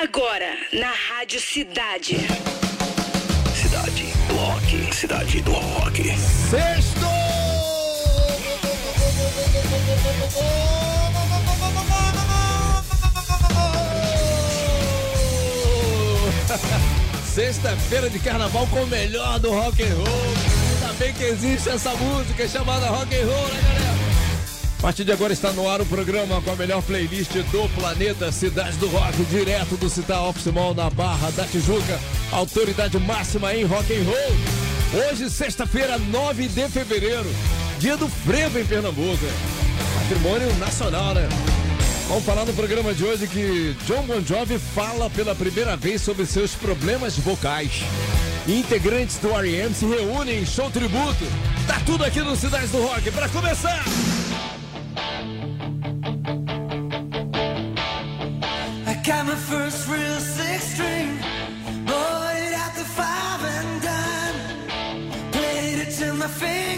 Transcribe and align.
Agora, 0.00 0.56
na 0.72 0.92
Rádio 0.92 1.40
Cidade. 1.40 2.18
Cidade 3.52 4.04
do 4.28 4.34
Rock. 4.36 4.94
Cidade 4.94 5.40
do 5.42 5.50
Rock. 5.50 6.16
Sexto! 6.16 7.00
Sexta-feira 17.34 18.08
de 18.08 18.20
carnaval 18.20 18.68
com 18.68 18.84
o 18.84 18.86
melhor 18.86 19.40
do 19.40 19.50
rock 19.50 19.82
and 19.82 19.96
roll. 19.96 20.06
Ainda 20.06 20.92
bem 20.96 21.12
que 21.12 21.24
existe 21.24 21.70
essa 21.70 21.90
música 21.96 22.46
chamada 22.46 22.86
rock 22.86 23.12
and 23.16 23.26
roll, 23.26 23.48
né, 23.48 23.60
galera? 23.62 23.77
A 24.78 24.80
partir 24.80 25.02
de 25.02 25.10
agora 25.10 25.32
está 25.32 25.50
no 25.52 25.68
ar 25.68 25.80
o 25.80 25.86
programa 25.86 26.40
com 26.40 26.52
a 26.52 26.56
melhor 26.56 26.80
playlist 26.82 27.32
do 27.32 27.68
planeta, 27.74 28.30
Cidade 28.30 28.76
do 28.76 28.86
Rock, 28.86 29.24
direto 29.24 29.76
do 29.76 29.90
Citar 29.90 30.22
Office 30.22 30.52
Mall 30.52 30.72
na 30.72 30.88
Barra 30.88 31.32
da 31.32 31.44
Tijuca, 31.44 31.98
autoridade 32.30 32.96
máxima 33.00 33.52
em 33.54 33.64
rock 33.64 33.92
and 33.92 34.04
roll. 34.04 35.08
Hoje, 35.08 35.28
sexta-feira, 35.30 35.98
9 35.98 36.46
de 36.46 36.68
fevereiro, 36.68 37.28
dia 37.80 37.96
do 37.96 38.08
frevo 38.08 38.60
em 38.60 38.64
Pernambuco. 38.64 39.26
Patrimônio 39.94 40.54
nacional, 40.58 41.12
né? 41.12 41.28
Vamos 42.06 42.24
falar 42.24 42.44
no 42.44 42.54
programa 42.54 42.94
de 42.94 43.04
hoje 43.04 43.26
que 43.26 43.76
John 43.84 44.02
Bon 44.04 44.24
Jovi 44.24 44.60
fala 44.60 45.10
pela 45.10 45.34
primeira 45.34 45.76
vez 45.76 46.02
sobre 46.02 46.24
seus 46.24 46.52
problemas 46.52 47.18
vocais. 47.18 47.82
Integrantes 48.46 49.18
do 49.18 49.28
R.E.M. 49.34 49.74
se 49.74 49.84
reúnem 49.84 50.40
em 50.40 50.46
show 50.46 50.70
tributo. 50.70 51.24
Tá 51.66 51.80
tudo 51.84 52.04
aqui 52.04 52.20
no 52.20 52.36
Cidade 52.36 52.68
do 52.68 52.80
Rock. 52.80 53.10
Para 53.10 53.28
começar! 53.28 53.84
Got 59.08 59.24
my 59.24 59.36
first 59.36 59.88
real 59.88 60.20
six 60.20 60.74
string, 60.74 61.16
bought 61.86 62.36
it 62.36 62.52
at 62.52 62.74
the 62.74 62.84
five 62.84 63.42
and 63.42 63.82
done, 63.82 65.30
played 65.32 65.78
it 65.78 65.90
till 65.92 66.14
my 66.14 66.28
fingers. 66.28 66.77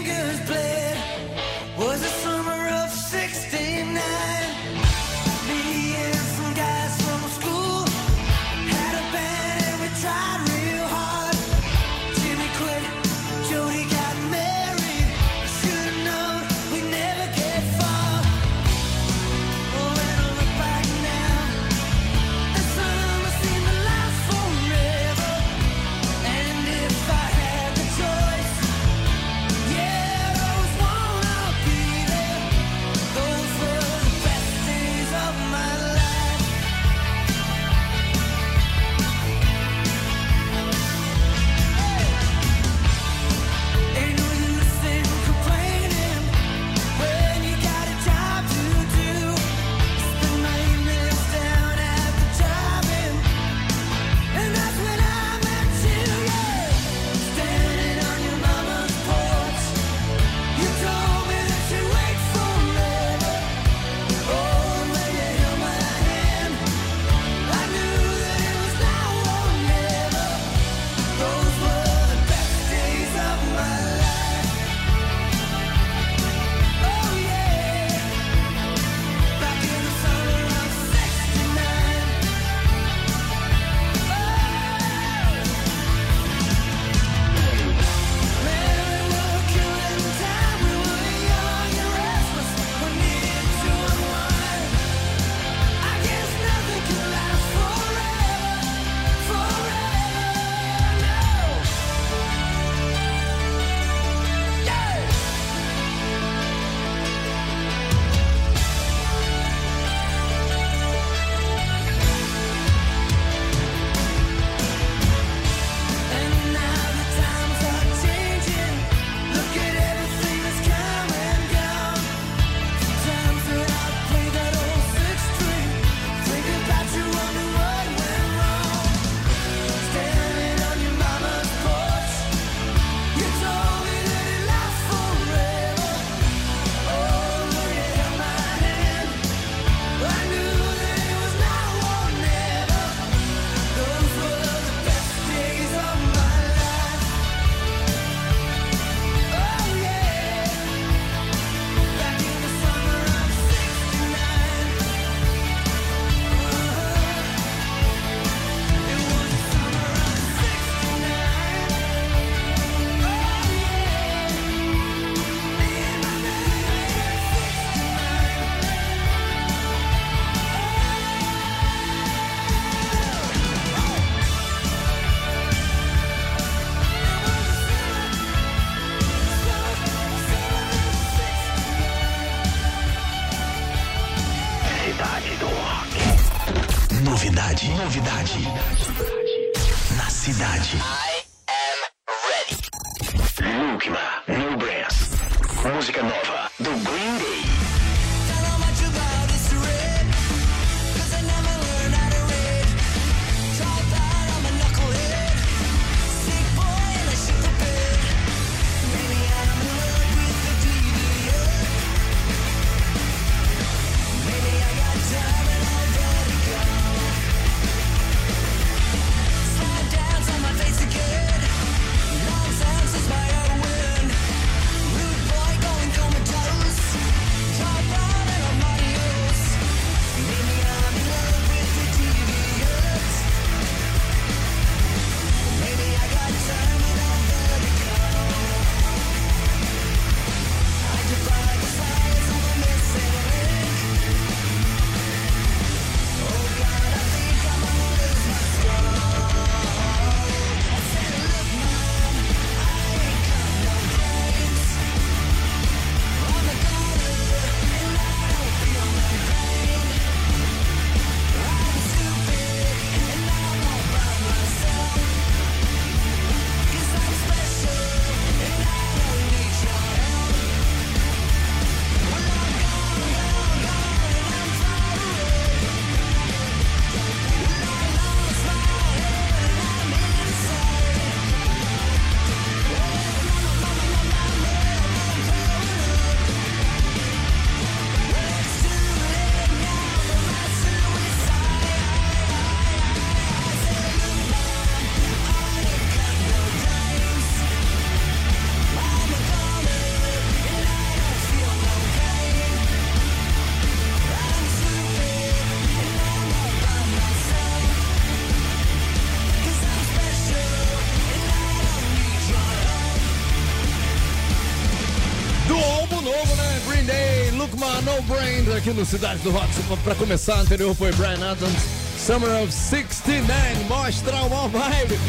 Aqui 318.61 318.73
no 318.73 318.85
Cidade 318.85 319.19
do 319.23 319.31
Rock. 319.31 319.47
Pra 319.83 319.95
começar, 319.95 320.35
a 320.35 320.41
anterior 320.41 320.75
foi 320.75 320.91
Brian 320.91 321.31
Adams, 321.31 321.63
Summer 321.97 322.43
of 322.43 322.53
69. 322.53 323.25
Mostra 323.67 324.15
uma 324.17 324.47
vibe. 324.49 324.99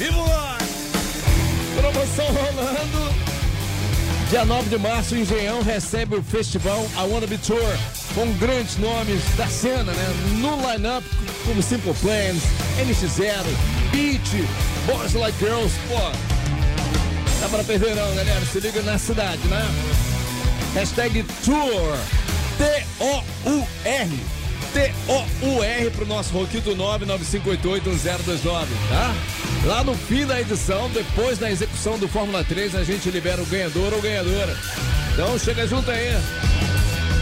E 0.00 0.04
vambora! 0.06 0.58
Promoção 1.76 2.26
rolando. 2.26 3.14
Dia 4.30 4.44
9 4.44 4.68
de 4.68 4.78
março, 4.78 5.14
o 5.14 5.18
Engenhão 5.18 5.62
recebe 5.62 6.16
o 6.16 6.22
festival 6.24 6.84
I 6.96 7.08
Wanna 7.08 7.28
Be 7.28 7.38
Tour 7.38 7.62
com 8.16 8.32
grandes 8.32 8.76
nomes 8.78 9.22
da 9.36 9.46
cena, 9.46 9.92
né? 9.92 10.14
No 10.40 10.56
line-up, 10.56 11.06
como 11.46 11.62
Simple 11.62 11.94
Plans, 12.00 12.42
NX0, 12.80 13.44
Beat, 13.92 14.28
Boys 14.86 15.14
Like 15.14 15.38
Girls, 15.38 15.72
pô. 15.86 16.00
Dá 17.40 17.48
pra 17.48 17.62
perder 17.62 17.94
não, 17.94 18.12
galera. 18.16 18.44
Se 18.46 18.58
liga 18.58 18.82
na 18.82 18.98
cidade, 18.98 19.46
né? 19.46 19.64
Hashtag 20.74 21.24
Tour. 21.44 21.96
T-O-U-R. 22.98 24.10
T-O-U-R 24.72 25.90
pro 25.90 26.04
nosso 26.06 26.32
Roquito 26.32 26.74
995881029, 26.76 28.66
tá? 28.88 29.14
Lá 29.64 29.84
no 29.84 29.94
fim 29.94 30.26
da 30.26 30.40
edição, 30.40 30.90
depois 30.90 31.38
da 31.38 31.50
execução 31.50 31.96
do 31.98 32.08
Fórmula 32.08 32.44
3, 32.44 32.74
a 32.74 32.84
gente 32.84 33.08
libera 33.10 33.40
o 33.40 33.46
ganhador 33.46 33.94
ou 33.94 34.02
ganhadora. 34.02 34.56
Então 35.12 35.38
chega 35.38 35.66
junto 35.66 35.90
aí. 35.90 36.10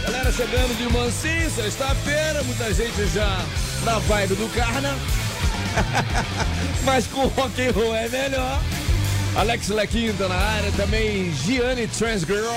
Galera 0.03 0.31
chegando 0.31 0.75
de 0.77 0.91
mansinho, 0.91 1.49
sexta-feira, 1.51 2.43
muita 2.43 2.73
gente 2.73 3.07
já 3.13 3.45
na 3.83 3.99
vibe 3.99 4.35
do 4.35 4.49
carna. 4.53 4.95
Mas 6.83 7.05
com 7.07 7.27
rock 7.27 7.61
and 7.61 7.71
roll 7.71 7.95
é 7.95 8.09
melhor. 8.09 8.61
Alex 9.35 9.67
Lequinta 9.69 10.27
na 10.27 10.35
área, 10.35 10.71
também 10.71 11.31
Gianni 11.45 11.87
Transgirl, 11.87 12.47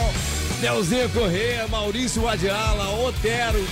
Nelzinha 0.61 1.09
Correia, 1.09 1.67
Maurício 1.69 2.29
Adiala, 2.29 2.91
Otero, 3.07 3.67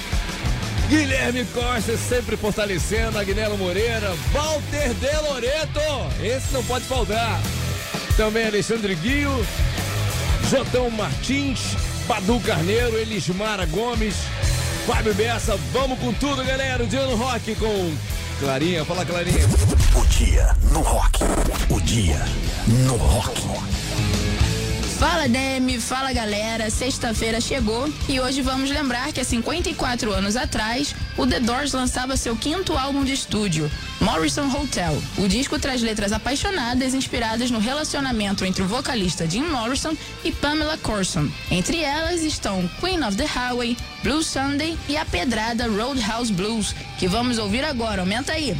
Guilherme 0.89 1.45
Costa 1.47 1.97
sempre 1.99 2.35
fortalecendo, 2.35 3.19
Agnello 3.19 3.59
Moreira, 3.59 4.15
Walter 4.33 4.95
De 4.95 5.29
Loreto, 5.29 5.81
esse 6.23 6.53
não 6.53 6.65
pode 6.65 6.87
faltar. 6.87 7.41
Também 8.17 8.47
Alexandre 8.47 8.95
Guio, 8.95 9.47
Jotão 10.51 10.91
Martins, 10.91 11.61
Padu 12.07 12.41
Carneiro, 12.41 12.97
Elismara 12.97 13.67
Gomes, 13.67 14.15
Fábio 14.87 15.13
Bessa, 15.13 15.59
vamos 15.73 15.99
com 15.99 16.11
tudo, 16.15 16.43
galera. 16.43 16.83
O 16.83 16.87
dia 16.87 17.03
no 17.03 17.17
rock 17.17 17.55
com 17.57 17.95
Clarinha, 18.41 18.83
fala 18.87 19.05
Clarinha. 19.05 19.47
O 19.95 20.07
dia 20.07 20.57
no 20.73 20.81
rock. 20.81 21.21
O 21.69 21.81
dia 21.83 22.25
no 22.67 22.97
rock. 22.97 23.43
Fala 24.99 25.29
Demi, 25.29 25.79
fala 25.79 26.13
galera, 26.13 26.69
sexta-feira 26.71 27.41
chegou 27.41 27.89
e 28.09 28.19
hoje 28.19 28.43
vamos 28.43 28.69
lembrar 28.69 29.13
que 29.13 29.21
há 29.21 29.25
54 29.25 30.13
anos 30.13 30.35
atrás 30.35 30.93
o 31.17 31.25
The 31.25 31.39
Doors 31.39 31.73
lançava 31.73 32.17
seu 32.17 32.35
quinto 32.35 32.77
álbum 32.77 33.05
de 33.05 33.13
estúdio, 33.13 33.71
Morrison 34.01 34.49
Hotel. 34.51 35.01
O 35.17 35.29
disco 35.29 35.57
traz 35.57 35.83
letras 35.83 36.11
apaixonadas 36.11 36.95
inspiradas 36.95 37.49
no 37.49 37.61
relacionamento 37.61 38.45
entre 38.45 38.65
o 38.65 38.67
vocalista 38.67 39.25
Jim 39.31 39.45
Morrison 39.45 39.97
e 40.25 40.33
Pamela 40.33 40.77
Corson. 40.79 41.29
Entre 41.49 41.81
elas 41.81 42.23
estão 42.23 42.69
Queen 42.81 43.01
of 43.05 43.17
the 43.17 43.25
Highway, 43.25 43.77
Blue 44.03 44.25
Sunday 44.25 44.77
e 44.89 44.97
a 44.97 45.05
pedrada 45.05 45.69
Roadhouse 45.69 46.33
Blues, 46.33 46.75
que 46.99 47.07
vamos 47.07 47.39
ouvir 47.39 47.65
agora. 47.65 48.01
Aumenta 48.01 48.33
aí. 48.33 48.57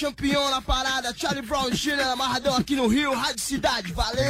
Campeão 0.00 0.50
na 0.50 0.60
parada. 0.60 1.14
Charlie 1.16 1.42
Brown 1.42 1.70
Jr. 1.70 2.12
amarradão 2.12 2.56
aqui 2.56 2.74
no 2.76 2.86
Rio, 2.86 3.14
Rádio 3.14 3.40
Cidade. 3.40 3.92
Valeu! 3.92 4.24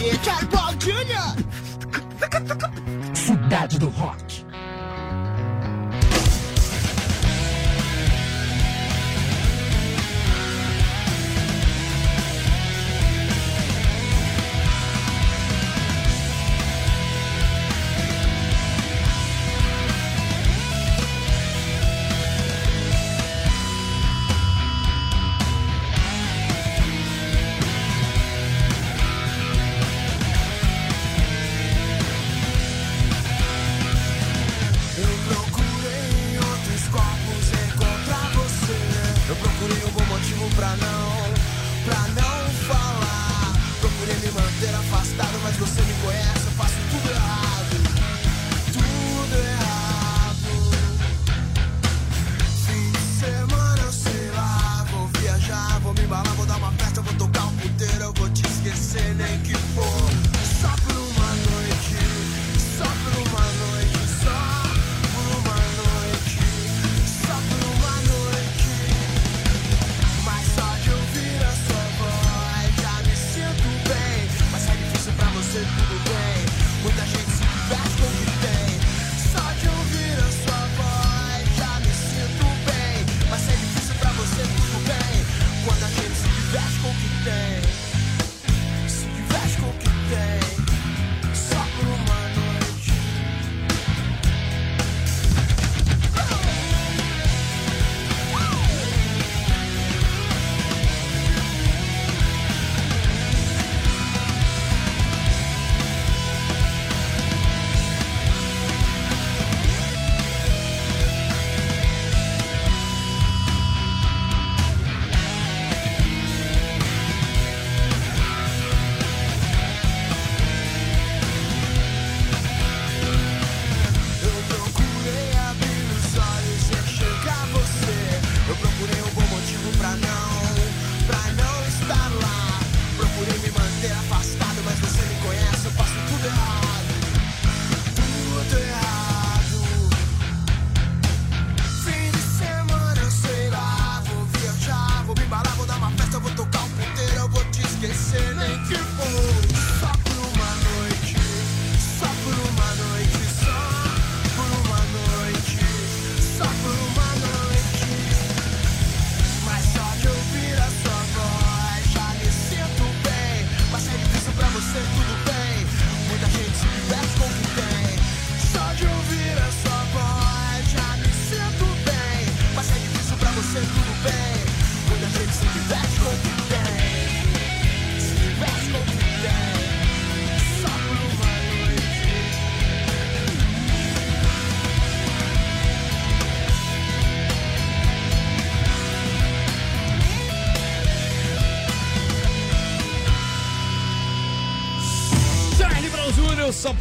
Yeah, 0.00 0.24
Charlie 0.24 0.48
Brown 0.48 0.76
Jr. 0.78 1.36
Cidade 3.14 3.78
do 3.78 3.88
Rock. 3.88 4.21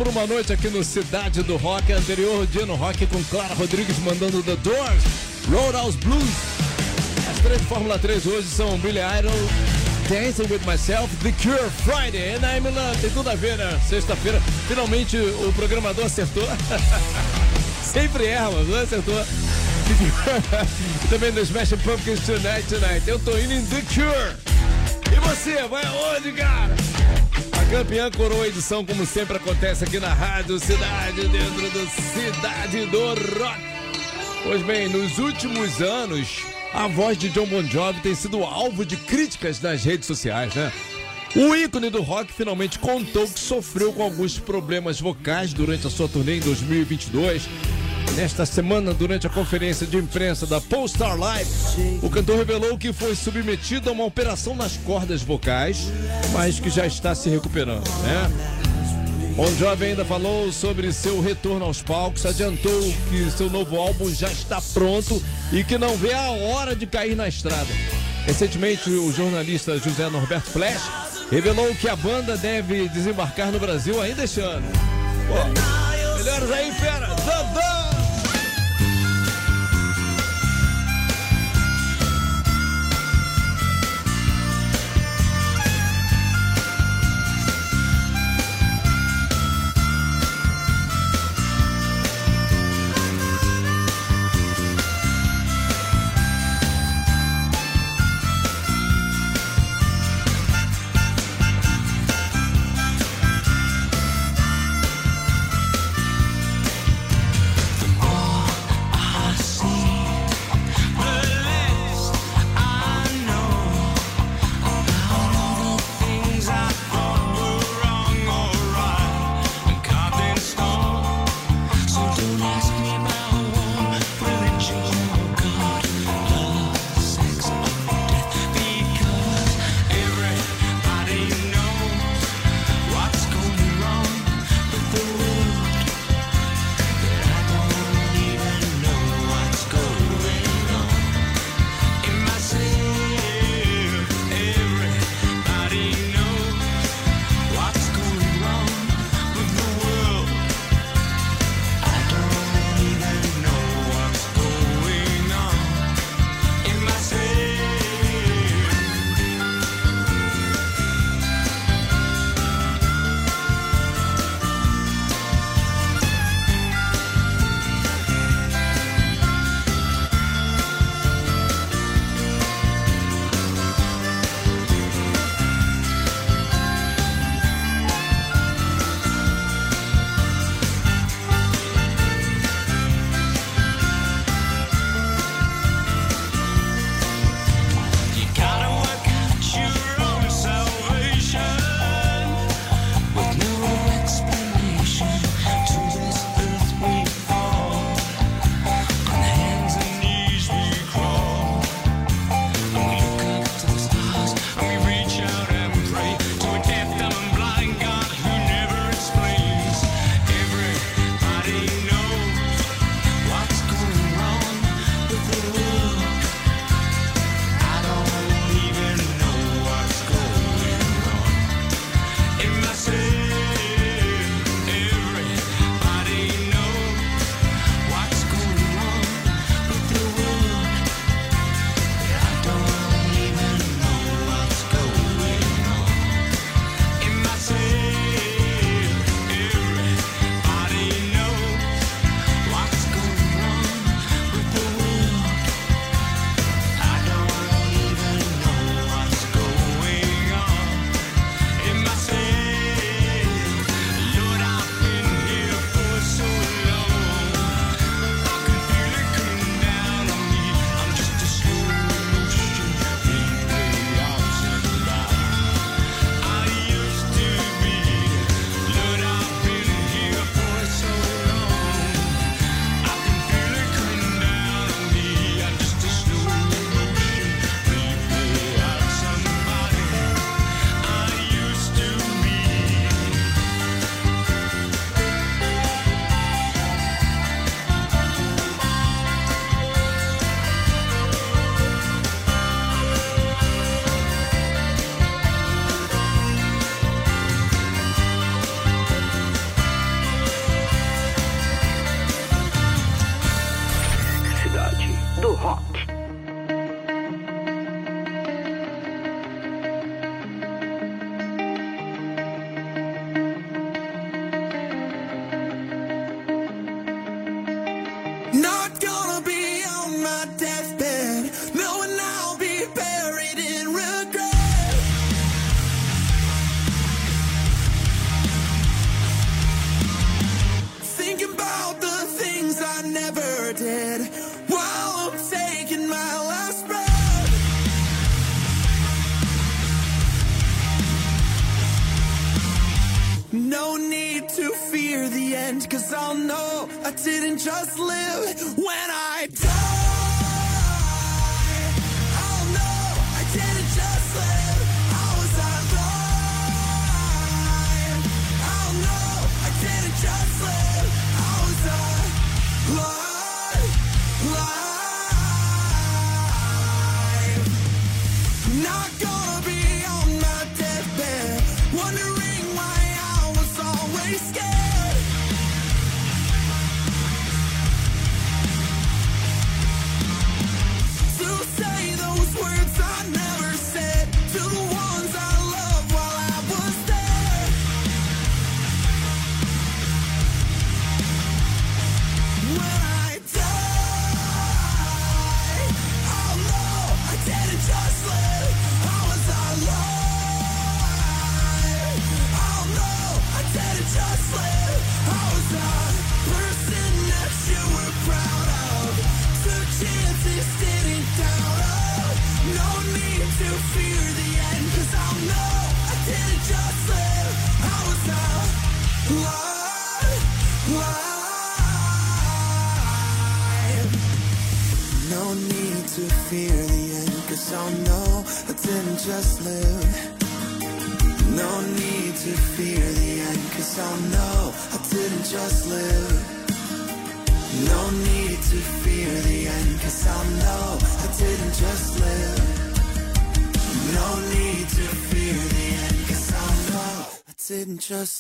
Por 0.04 0.08
uma 0.08 0.26
noite 0.26 0.52
aqui 0.52 0.68
no 0.68 0.84
Cidade 0.84 1.44
do 1.44 1.58
Rock. 1.58 1.94
Anterior 1.94 2.48
dia 2.48 2.66
no 2.66 2.74
Rock 2.74 3.06
com 3.06 3.24
Clara 3.26 3.54
Rodrigues 3.54 4.00
mandando 4.00 4.42
The 4.42 4.56
Doors, 4.56 5.04
Roadhouse 5.48 5.96
Blues. 6.00 6.24
As 7.30 7.38
três 7.40 7.62
Fórmula 7.64 8.00
3 8.00 8.26
hoje 8.26 8.48
são 8.48 8.80
Billy 8.80 8.98
Idol, 8.98 9.32
Dancing 10.10 10.52
With 10.52 10.66
Myself, 10.66 11.16
The 11.18 11.32
Cure, 11.34 11.70
Friday, 11.84 12.34
and 12.34 12.40
I'm 12.40 12.68
in 12.68 12.74
Love. 12.74 12.98
Tem 13.00 13.12
tudo 13.12 13.30
a 13.30 13.36
ver, 13.36 13.58
né? 13.58 13.80
Sexta-feira, 13.88 14.42
finalmente 14.68 15.18
o 15.18 15.54
programador 15.56 16.06
acertou. 16.06 16.48
Sempre 17.86 18.26
erra, 18.26 18.50
mas 18.50 18.68
não 18.70 18.82
acertou. 18.82 19.14
Também 21.12 21.32
no 21.32 21.42
Smash 21.42 21.74
Pumpkins 21.84 22.22
Tonight, 22.22 22.64
Tonight. 22.68 23.08
Eu 23.08 23.20
tô 23.20 23.38
indo 23.38 23.54
em 23.54 23.64
The 23.66 23.82
Cure. 23.94 24.36
E 25.16 25.20
você, 25.20 25.68
vai 25.68 25.86
aonde, 25.86 26.32
cara? 26.32 26.81
Campeã 27.72 28.12
coroa 28.12 28.50
edição, 28.50 28.86
como 28.86 29.06
sempre 29.06 29.38
acontece 29.38 29.86
aqui 29.86 29.98
na 29.98 30.14
Rádio 30.14 30.60
Cidade, 30.60 31.26
dentro 31.30 31.70
do 31.70 31.90
Cidade 31.90 32.86
do 32.88 33.00
Rock. 33.40 33.62
Pois 34.44 34.62
bem, 34.64 34.90
nos 34.90 35.18
últimos 35.18 35.82
anos, 35.82 36.44
a 36.74 36.90
voz 36.90 37.18
de 37.18 37.30
John 37.30 37.46
Bon 37.46 37.64
Jovi 37.64 38.02
tem 38.02 38.14
sido 38.14 38.44
alvo 38.44 38.86
de 38.86 38.98
críticas 38.98 39.62
nas 39.62 39.86
redes 39.86 40.06
sociais, 40.06 40.54
né? 40.54 40.70
O 41.34 41.56
ícone 41.56 41.90
do 41.90 42.02
rock 42.02 42.34
finalmente 42.34 42.78
contou 42.78 43.26
que 43.26 43.40
sofreu 43.40 43.94
com 43.94 44.04
alguns 44.04 44.38
problemas 44.38 45.00
vocais 45.00 45.54
durante 45.54 45.88
a 45.88 45.90
sua 45.90 46.10
turnê 46.10 46.40
em 46.40 46.42
2022 46.42 47.48
Nesta 48.16 48.46
semana, 48.46 48.94
durante 48.94 49.26
a 49.26 49.30
conferência 49.30 49.88
de 49.88 49.98
imprensa 49.98 50.46
da 50.46 50.60
Polestar 50.60 51.18
Live, 51.18 51.50
o 52.02 52.10
cantor 52.10 52.38
revelou 52.38 52.78
que 52.78 52.92
foi 52.92 53.16
submetido 53.16 53.90
a 53.90 53.94
uma 53.94 54.04
operação 54.04 54.56
nas 54.56 54.78
cordas 54.78 55.22
vocais, 55.22 55.88
mas 56.34 56.60
que 56.60 56.70
já 56.70 56.86
está 56.86 57.16
se 57.16 57.30
recuperando, 57.30 57.90
né? 58.02 58.32
Bon 59.36 59.48
Jovi 59.56 59.86
ainda 59.86 60.04
falou 60.04 60.52
sobre 60.52 60.92
seu 60.92 61.22
retorno 61.22 61.66
aos 61.66 61.82
palcos, 61.82 62.26
adiantou 62.26 62.94
que 63.10 63.32
seu 63.32 63.50
novo 63.50 63.78
álbum 63.78 64.14
já 64.14 64.30
está 64.30 64.62
pronto 64.74 65.24
e 65.54 65.64
que 65.64 65.78
não 65.78 65.96
vê 65.96 66.14
a 66.14 66.30
hora 66.32 66.76
de 66.76 66.86
cair 66.86 67.16
na 67.16 67.28
estrada. 67.28 67.70
Recentemente, 68.26 68.90
o 68.90 69.12
jornalista 69.12 69.78
José 69.80 70.10
Norberto 70.10 70.52
Flash 70.52 70.84
revelou 71.32 71.74
que 71.76 71.88
a 71.88 71.96
banda 71.96 72.36
deve 72.38 72.90
desembarcar 72.90 73.52
no 73.52 73.60
Brasil 73.60 74.02
ainda 74.02 74.26
este 74.26 74.42
ano. 74.42 74.68
Pô, 75.28 76.18
melhores 76.18 76.52
aí, 76.52 76.72
fera! 76.74 77.08
Dandão! 77.08 77.81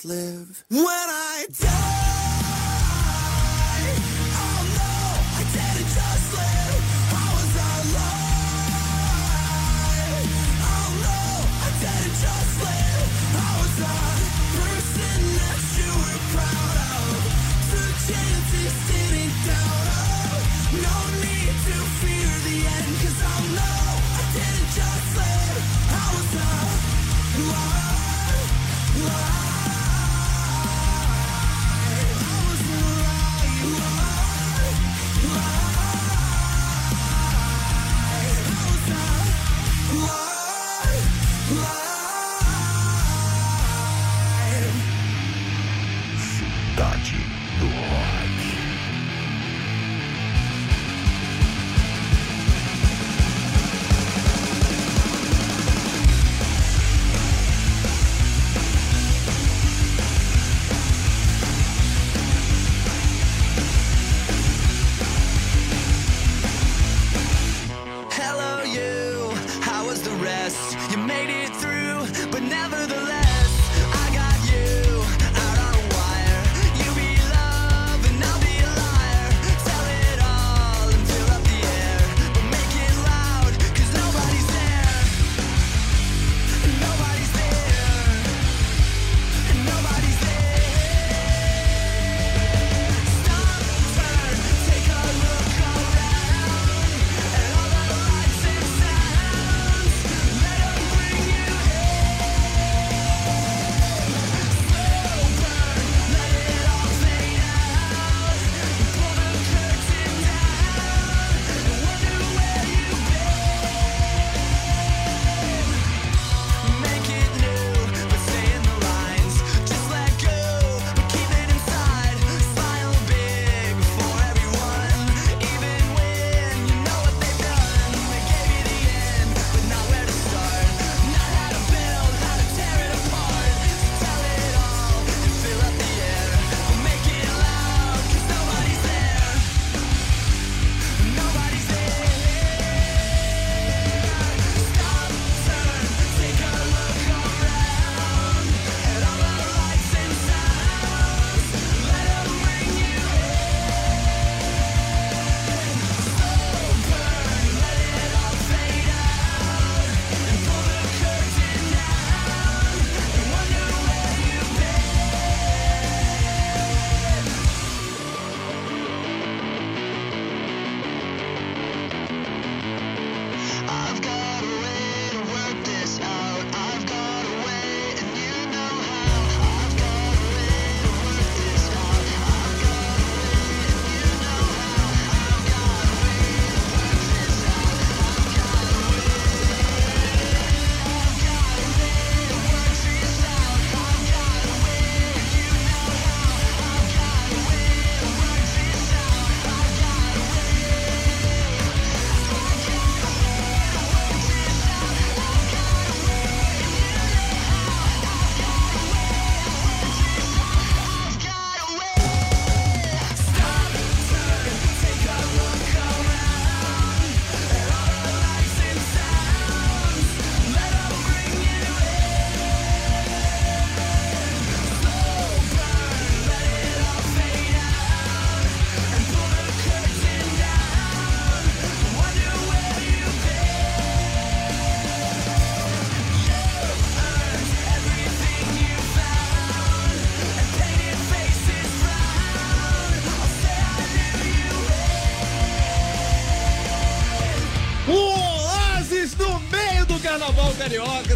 Live. 0.06 0.64
When 0.70 0.91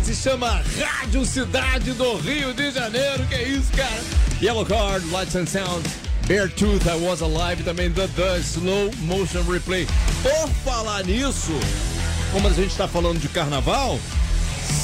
se 0.05 0.13
chama 0.13 0.61
Rádio 0.79 1.25
Cidade 1.25 1.91
do 1.93 2.17
Rio 2.17 2.53
de 2.53 2.69
Janeiro. 2.69 3.25
Que 3.25 3.41
isso, 3.41 3.71
cara? 3.71 4.03
Yellow 4.39 4.63
Card, 4.63 5.03
Lights 5.07 5.35
and 5.35 5.47
Sound. 5.47 5.83
Beartooth, 6.27 6.85
I 6.85 6.95
Was 7.03 7.23
Alive, 7.23 7.63
também 7.63 7.91
The, 7.91 8.07
The 8.09 8.37
Slow 8.37 8.91
Motion 8.99 9.41
Replay. 9.51 9.87
Por 10.21 10.47
falar 10.63 11.03
nisso, 11.05 11.53
como 12.31 12.47
a 12.47 12.51
gente 12.51 12.67
está 12.67 12.87
falando 12.87 13.19
de 13.19 13.27
carnaval, 13.29 13.99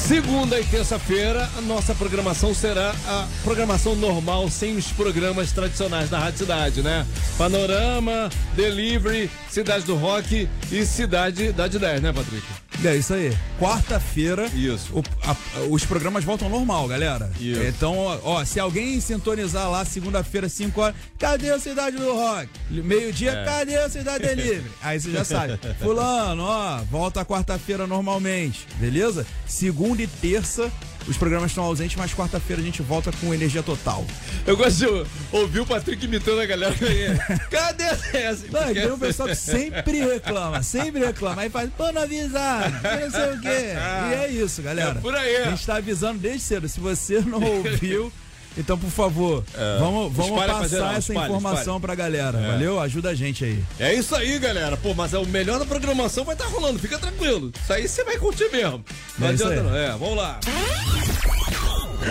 segunda 0.07 0.59
e 0.59 0.63
terça-feira 0.65 1.47
a 1.55 1.61
nossa 1.61 1.93
programação 1.93 2.51
será 2.55 2.91
a 3.07 3.27
programação 3.43 3.95
normal, 3.95 4.49
sem 4.49 4.75
os 4.75 4.87
programas 4.87 5.51
tradicionais 5.51 6.09
da 6.09 6.17
Rádio 6.17 6.39
Cidade, 6.39 6.81
né? 6.81 7.05
Panorama, 7.37 8.27
Delivery, 8.55 9.29
Cidade 9.51 9.85
do 9.85 9.95
Rock 9.95 10.49
e 10.71 10.83
Cidade 10.83 11.51
da 11.51 11.67
de 11.67 11.77
10, 11.77 12.01
né, 12.01 12.11
Patrick? 12.11 12.70
É 12.83 12.95
isso 12.95 13.13
aí. 13.13 13.31
Quarta-feira. 13.59 14.47
Isso. 14.47 14.91
o- 14.97 15.03
a- 15.23 15.35
os 15.69 15.85
programas 15.85 16.23
voltam 16.23 16.49
normal, 16.49 16.87
galera. 16.87 17.29
Isso. 17.39 17.61
Então, 17.61 17.95
ó, 17.97 18.19
ó, 18.23 18.45
se 18.45 18.59
alguém 18.59 18.99
sintonizar 18.99 19.69
lá 19.69 19.85
segunda-feira, 19.85 20.49
5 20.49 20.81
horas, 20.81 20.95
cadê 21.19 21.51
a 21.51 21.59
Cidade 21.59 21.97
do 21.97 22.13
Rock? 22.13 22.47
Meio-dia, 22.69 23.31
É. 23.31 23.45
cadê 23.45 23.75
a 23.77 23.89
Cidade 23.89 24.25
Delivery? 24.25 24.63
Aí 24.81 24.99
você 24.99 25.11
já 25.11 25.23
sabe. 25.23 25.59
Fulano, 25.79 26.43
ó, 26.43 26.77
volta 26.89 27.23
quarta-feira 27.23 27.85
normalmente, 27.85 28.65
beleza? 28.79 29.25
Segunda 29.45 30.01
e 30.01 30.07
terça, 30.07 30.71
os 31.07 31.17
programas 31.17 31.51
estão 31.51 31.63
ausentes, 31.63 31.95
mas 31.97 32.13
quarta-feira 32.13 32.61
a 32.61 32.65
gente 32.65 32.81
volta 32.81 33.11
com 33.19 33.33
energia 33.33 33.63
total. 33.63 34.05
Eu 34.45 34.55
gosto 34.55 34.77
de 34.77 35.07
ouvir 35.31 35.59
o 35.61 35.65
Patrick 35.65 36.03
imitando 36.05 36.41
a 36.41 36.45
galera. 36.45 36.75
Cadê 37.49 37.83
essa? 38.13 38.45
Não, 38.51 38.73
tem 38.73 38.91
um 38.91 38.99
pessoal 38.99 39.27
que 39.29 39.35
sempre 39.35 39.99
reclama, 39.99 40.61
sempre 40.63 41.03
reclama. 41.05 41.41
Aí 41.41 41.49
faz, 41.49 41.69
pô, 41.75 41.91
não 41.91 42.01
avisaram, 42.03 42.71
não 42.71 43.11
sei 43.11 43.33
o 43.33 43.41
quê. 43.41 43.73
E 44.09 44.13
é 44.13 44.27
isso, 44.31 44.61
galera. 44.61 44.91
É 44.91 45.01
por 45.01 45.15
aí. 45.15 45.37
A 45.37 45.49
gente 45.51 45.65
tá 45.65 45.77
avisando 45.77 46.19
desde 46.19 46.41
cedo. 46.41 46.67
Se 46.67 46.79
você 46.79 47.19
não 47.21 47.41
ouviu, 47.43 48.11
então, 48.57 48.77
por 48.77 48.89
favor, 48.89 49.43
vamos, 49.79 50.13
vamos 50.13 50.31
Espalha 50.31 50.53
passar 50.53 50.67
geral, 50.67 50.89
essa 50.91 50.99
espalha, 51.13 51.25
informação 51.27 51.61
espalha. 51.61 51.79
pra 51.79 51.95
galera. 51.95 52.31
Valeu? 52.51 52.79
Ajuda 52.79 53.09
a 53.09 53.15
gente 53.15 53.43
aí. 53.45 53.63
É 53.79 53.93
isso 53.93 54.15
aí, 54.15 54.37
galera. 54.39 54.75
Pô, 54.77 54.93
mas 54.93 55.13
é 55.13 55.17
o 55.17 55.25
melhor 55.25 55.59
da 55.59 55.65
programação 55.65 56.23
vai 56.25 56.35
estar 56.35 56.47
rolando. 56.47 56.77
Fica 56.79 56.97
tranquilo. 56.97 57.51
Isso 57.61 57.73
aí 57.73 57.87
você 57.87 58.03
vai 58.03 58.17
curtir 58.17 58.49
mesmo. 58.51 58.83
Não 59.17 59.27
É 59.27 59.29
adianta 59.31 59.63
não. 59.63 59.75
É, 59.75 59.89
vamos 59.91 60.17
lá. 60.17 60.39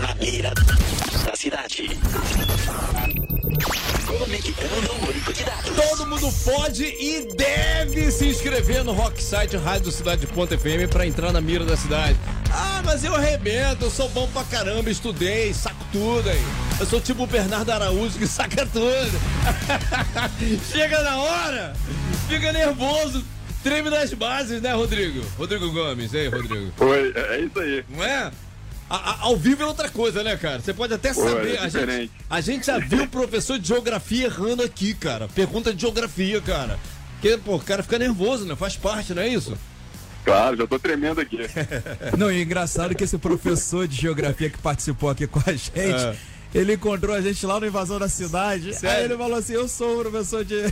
Na 0.01 0.15
beira 0.15 0.53
da 1.27 1.37
cidade. 1.37 1.91
Conectando 4.07 4.93
o 4.93 5.07
banco 5.07 5.33
de 5.33 5.45
dados. 5.45 5.71
Todo 5.77 6.07
mundo 6.07 6.33
pode 6.45 6.85
e 6.85 7.29
deve 7.37 8.11
se 8.11 8.27
inscrever 8.27 8.83
no 8.85 8.93
Rocksite 8.93 9.57
Rádio 9.57 9.93
Cidade.fm 9.93 10.89
pra 10.91 11.07
entrar 11.07 11.33
na 11.33 11.41
mira 11.41 11.65
da 11.65 11.77
cidade. 11.77 12.17
Ah, 12.53 12.83
mas 12.85 13.05
eu 13.05 13.15
arrebento, 13.15 13.85
eu 13.85 13.91
sou 13.91 14.09
bom 14.09 14.29
pra 14.29 14.43
caramba, 14.45 14.91
estudei, 14.91 15.55
saco 15.55 15.85
tudo 15.93 16.29
aí. 16.29 16.43
Eu 16.79 16.87
sou 16.87 17.01
tipo 17.01 17.23
o 17.25 17.27
Bernardo 17.27 17.71
Araújo 17.71 18.19
que 18.19 18.27
saca 18.29 18.67
tudo. 18.67 19.21
Chega 20.73 21.03
na 21.03 21.19
hora, 21.19 21.77
fica 22.29 22.53
nervoso, 22.53 23.25
treme 23.63 23.91
nas 23.91 24.13
bases, 24.13 24.61
né, 24.61 24.73
Rodrigo? 24.75 25.25
Rodrigo 25.39 25.71
Gomes, 25.71 26.13
ei, 26.15 26.29
Rodrigo. 26.29 26.73
Foi, 26.77 27.13
é 27.15 27.37
é 27.37 27.41
isso 27.41 27.59
aí. 27.61 27.85
Não 27.89 28.03
é? 28.05 28.31
A- 28.91 28.97
a- 29.13 29.17
ao 29.21 29.37
vivo 29.37 29.63
é 29.63 29.67
outra 29.67 29.89
coisa, 29.89 30.23
né, 30.25 30.37
cara? 30.37 30.59
Você 30.61 30.75
pode 30.75 30.93
até 30.93 31.15
Pô, 31.15 31.23
saber. 31.23 31.55
é 31.55 31.59
a, 31.59 31.63
gente, 31.69 31.71
diferente. 31.71 32.13
a 32.29 32.41
gente 32.41 32.67
já 32.67 32.79
viu 32.79 33.05
o 33.05 33.09
professor 33.09 33.57
de 33.59 33.69
geografia 33.69 34.25
errando 34.27 34.63
aqui, 34.65 34.93
cara. 34.95 35.29
Pergunta 35.29 35.73
de 35.73 35.81
geografia, 35.81 36.41
cara. 36.41 36.77
Porque, 37.21 37.37
pô, 37.39 37.55
o 37.55 37.61
cara 37.61 37.83
fica 37.85 37.99
nervoso, 37.99 38.45
né? 38.47 38.57
Faz 38.57 38.77
parte, 38.77 39.15
não 39.15 39.23
é 39.23 39.29
isso? 39.29 39.57
Claro, 40.25 40.57
já 40.57 40.67
tô 40.67 40.79
tremendo 40.79 41.21
aqui. 41.21 41.39
Não, 42.19 42.31
e 42.31 42.41
é 42.41 42.43
engraçado 42.43 42.95
que 42.95 43.05
esse 43.05 43.17
professor 43.17 43.89
de 43.89 43.97
geografia 43.97 44.51
que 44.51 44.59
participou 44.59 45.09
aqui 45.09 45.27
com 45.27 45.41
a 45.47 45.53
gente. 45.53 45.73
É. 45.75 46.15
Ele 46.55 46.75
encontrou 46.75 47.15
a 47.15 47.21
gente 47.21 47.47
lá 47.47 47.61
no 47.61 47.67
Invasão 47.67 47.99
da 47.99 48.09
Cidade. 48.09 48.75
Sério? 48.75 48.99
Aí 48.99 49.05
ele 49.05 49.17
falou 49.17 49.39
assim: 49.39 49.53
Eu 49.53 49.69
sou 49.69 49.99
o 49.99 50.01
professor 50.01 50.45
de, 50.45 50.65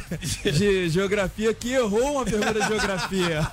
de 0.52 0.88
geografia 0.88 1.54
que 1.54 1.72
errou 1.72 2.14
uma 2.14 2.24
pergunta 2.24 2.54
de 2.54 2.66
geografia. 2.66 3.46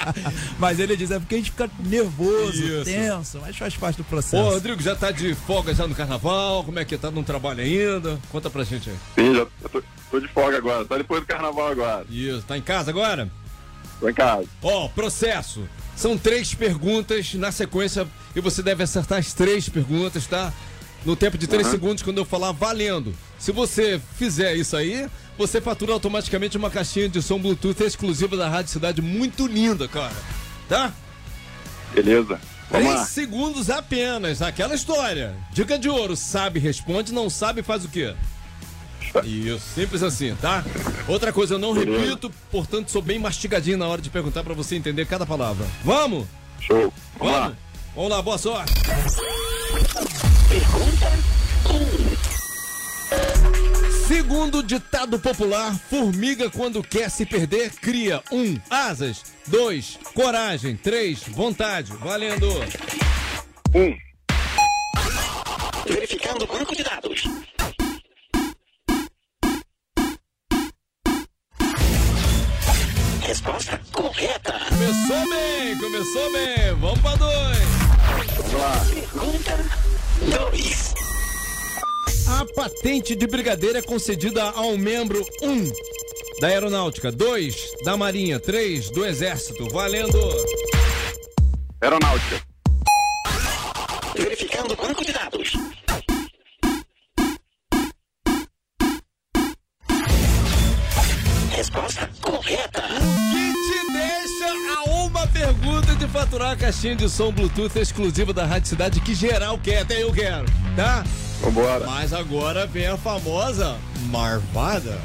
mas 0.58 0.80
ele 0.80 0.96
diz: 0.96 1.10
É 1.10 1.18
porque 1.18 1.34
a 1.34 1.38
gente 1.38 1.50
fica 1.50 1.70
nervoso, 1.80 2.64
Isso. 2.64 2.84
tenso, 2.84 3.38
mas 3.40 3.56
faz 3.56 3.76
parte 3.76 3.96
do 3.96 4.02
Ô, 4.02 4.04
processo. 4.04 4.42
Rodrigo, 4.42 4.82
já 4.82 4.96
tá 4.96 5.10
de 5.10 5.34
folga 5.34 5.74
já 5.74 5.86
no 5.86 5.94
carnaval? 5.94 6.64
Como 6.64 6.78
é 6.78 6.84
que 6.84 6.96
tá 6.96 7.10
no 7.10 7.22
trabalho 7.22 7.60
ainda? 7.60 8.18
Conta 8.30 8.48
pra 8.48 8.64
gente 8.64 8.88
aí. 8.88 8.96
Sim, 9.14 9.34
já 9.34 9.46
tô, 9.68 9.82
tô 10.10 10.20
de 10.20 10.28
folga 10.28 10.56
agora. 10.56 10.86
Só 10.86 10.96
depois 10.96 11.20
do 11.20 11.26
carnaval 11.26 11.68
agora. 11.68 12.06
Isso, 12.08 12.42
tá 12.42 12.56
em 12.56 12.62
casa 12.62 12.90
agora? 12.90 13.30
Tô 14.00 14.08
em 14.08 14.14
casa. 14.14 14.48
Ó, 14.62 14.88
processo. 14.88 15.68
São 15.94 16.16
três 16.18 16.54
perguntas 16.54 17.34
na 17.34 17.50
sequência 17.50 18.06
e 18.34 18.40
você 18.40 18.62
deve 18.62 18.82
acertar 18.82 19.18
as 19.18 19.32
três 19.32 19.68
perguntas, 19.68 20.26
tá? 20.26 20.52
No 21.06 21.14
tempo 21.14 21.38
de 21.38 21.46
três 21.46 21.68
segundos, 21.68 22.02
quando 22.02 22.18
eu 22.18 22.24
falar 22.24 22.50
valendo. 22.50 23.14
Se 23.38 23.52
você 23.52 24.00
fizer 24.18 24.56
isso 24.56 24.76
aí, 24.76 25.08
você 25.38 25.60
fatura 25.60 25.92
automaticamente 25.92 26.56
uma 26.56 26.68
caixinha 26.68 27.08
de 27.08 27.22
som 27.22 27.38
Bluetooth 27.38 27.80
exclusiva 27.84 28.36
da 28.36 28.48
Rádio 28.48 28.72
Cidade, 28.72 29.00
muito 29.00 29.46
linda, 29.46 29.86
cara. 29.86 30.12
Tá? 30.68 30.92
Beleza. 31.94 32.40
Vamos 32.68 32.86
Três 32.88 32.94
lá. 32.96 33.06
segundos 33.06 33.70
apenas, 33.70 34.42
aquela 34.42 34.74
história. 34.74 35.32
Dica 35.52 35.78
de 35.78 35.88
ouro, 35.88 36.16
sabe, 36.16 36.58
responde, 36.58 37.14
não 37.14 37.30
sabe, 37.30 37.62
faz 37.62 37.84
o 37.84 37.88
quê? 37.88 38.12
Isso, 39.24 39.60
simples 39.76 40.02
assim, 40.02 40.34
tá? 40.42 40.64
Outra 41.06 41.32
coisa, 41.32 41.54
eu 41.54 41.58
não 41.60 41.72
repito, 41.72 42.32
portanto 42.50 42.90
sou 42.90 43.00
bem 43.00 43.20
mastigadinho 43.20 43.78
na 43.78 43.86
hora 43.86 44.02
de 44.02 44.10
perguntar 44.10 44.42
pra 44.42 44.54
você 44.54 44.74
entender 44.74 45.06
cada 45.06 45.24
palavra. 45.24 45.64
Vamos? 45.84 46.26
Show. 46.60 46.92
Vamos 47.16 47.32
Vamos? 47.32 47.32
lá. 47.32 47.52
Vamos 47.94 48.10
lá, 48.10 48.20
boa 48.22 48.38
sorte. 48.38 48.74
Segundo 54.06 54.62
ditado 54.62 55.18
popular, 55.18 55.76
formiga 55.90 56.48
quando 56.48 56.82
quer 56.82 57.10
se 57.10 57.26
perder 57.26 57.70
cria 57.72 58.22
um 58.30 58.56
asas, 58.70 59.22
dois 59.46 59.98
coragem, 60.14 60.76
três 60.76 61.22
vontade. 61.28 61.92
Valendo. 61.92 62.48
Um. 63.74 63.96
Verificando 65.86 66.44
o 66.44 66.46
banco 66.46 66.74
de 66.74 66.82
dados. 66.82 67.24
Resposta 73.20 73.80
correta. 73.92 74.52
Começou 74.68 75.28
bem, 75.28 75.78
começou 75.78 76.32
bem. 76.32 76.74
Vamos 76.80 77.00
pra 77.00 77.14
dois. 77.16 77.58
Pergunta 78.88 79.95
2. 80.24 80.94
A 82.28 82.44
patente 82.54 83.14
de 83.14 83.26
brigadeiro 83.26 83.78
é 83.78 83.82
concedida 83.82 84.42
a 84.42 84.62
um 84.62 84.76
membro 84.76 85.24
1 85.42 85.50
um, 85.50 85.72
da 86.40 86.48
aeronáutica, 86.48 87.12
2 87.12 87.72
da 87.84 87.96
marinha, 87.96 88.40
3 88.40 88.90
do 88.90 89.04
exército. 89.04 89.68
Valendo. 89.68 90.18
Aeronáutica. 91.80 92.42
Verificando 94.14 94.72
o 94.72 94.76
banco 94.76 95.04
de 95.04 95.12
dados. 95.12 95.52
De 106.06 106.12
faturar 106.12 106.52
a 106.52 106.56
caixinha 106.56 106.94
de 106.94 107.08
som 107.08 107.32
Bluetooth 107.32 107.76
exclusiva 107.78 108.32
da 108.32 108.46
Rádio 108.46 108.68
Cidade 108.68 109.00
que 109.00 109.14
geral 109.14 109.58
quer, 109.58 109.80
até 109.82 110.02
eu 110.02 110.12
quero, 110.12 110.46
tá? 110.76 111.04
Vambora. 111.40 111.84
Mas 111.86 112.12
agora 112.12 112.66
vem 112.66 112.86
a 112.86 112.96
famosa 112.96 113.76
marvada, 114.08 114.98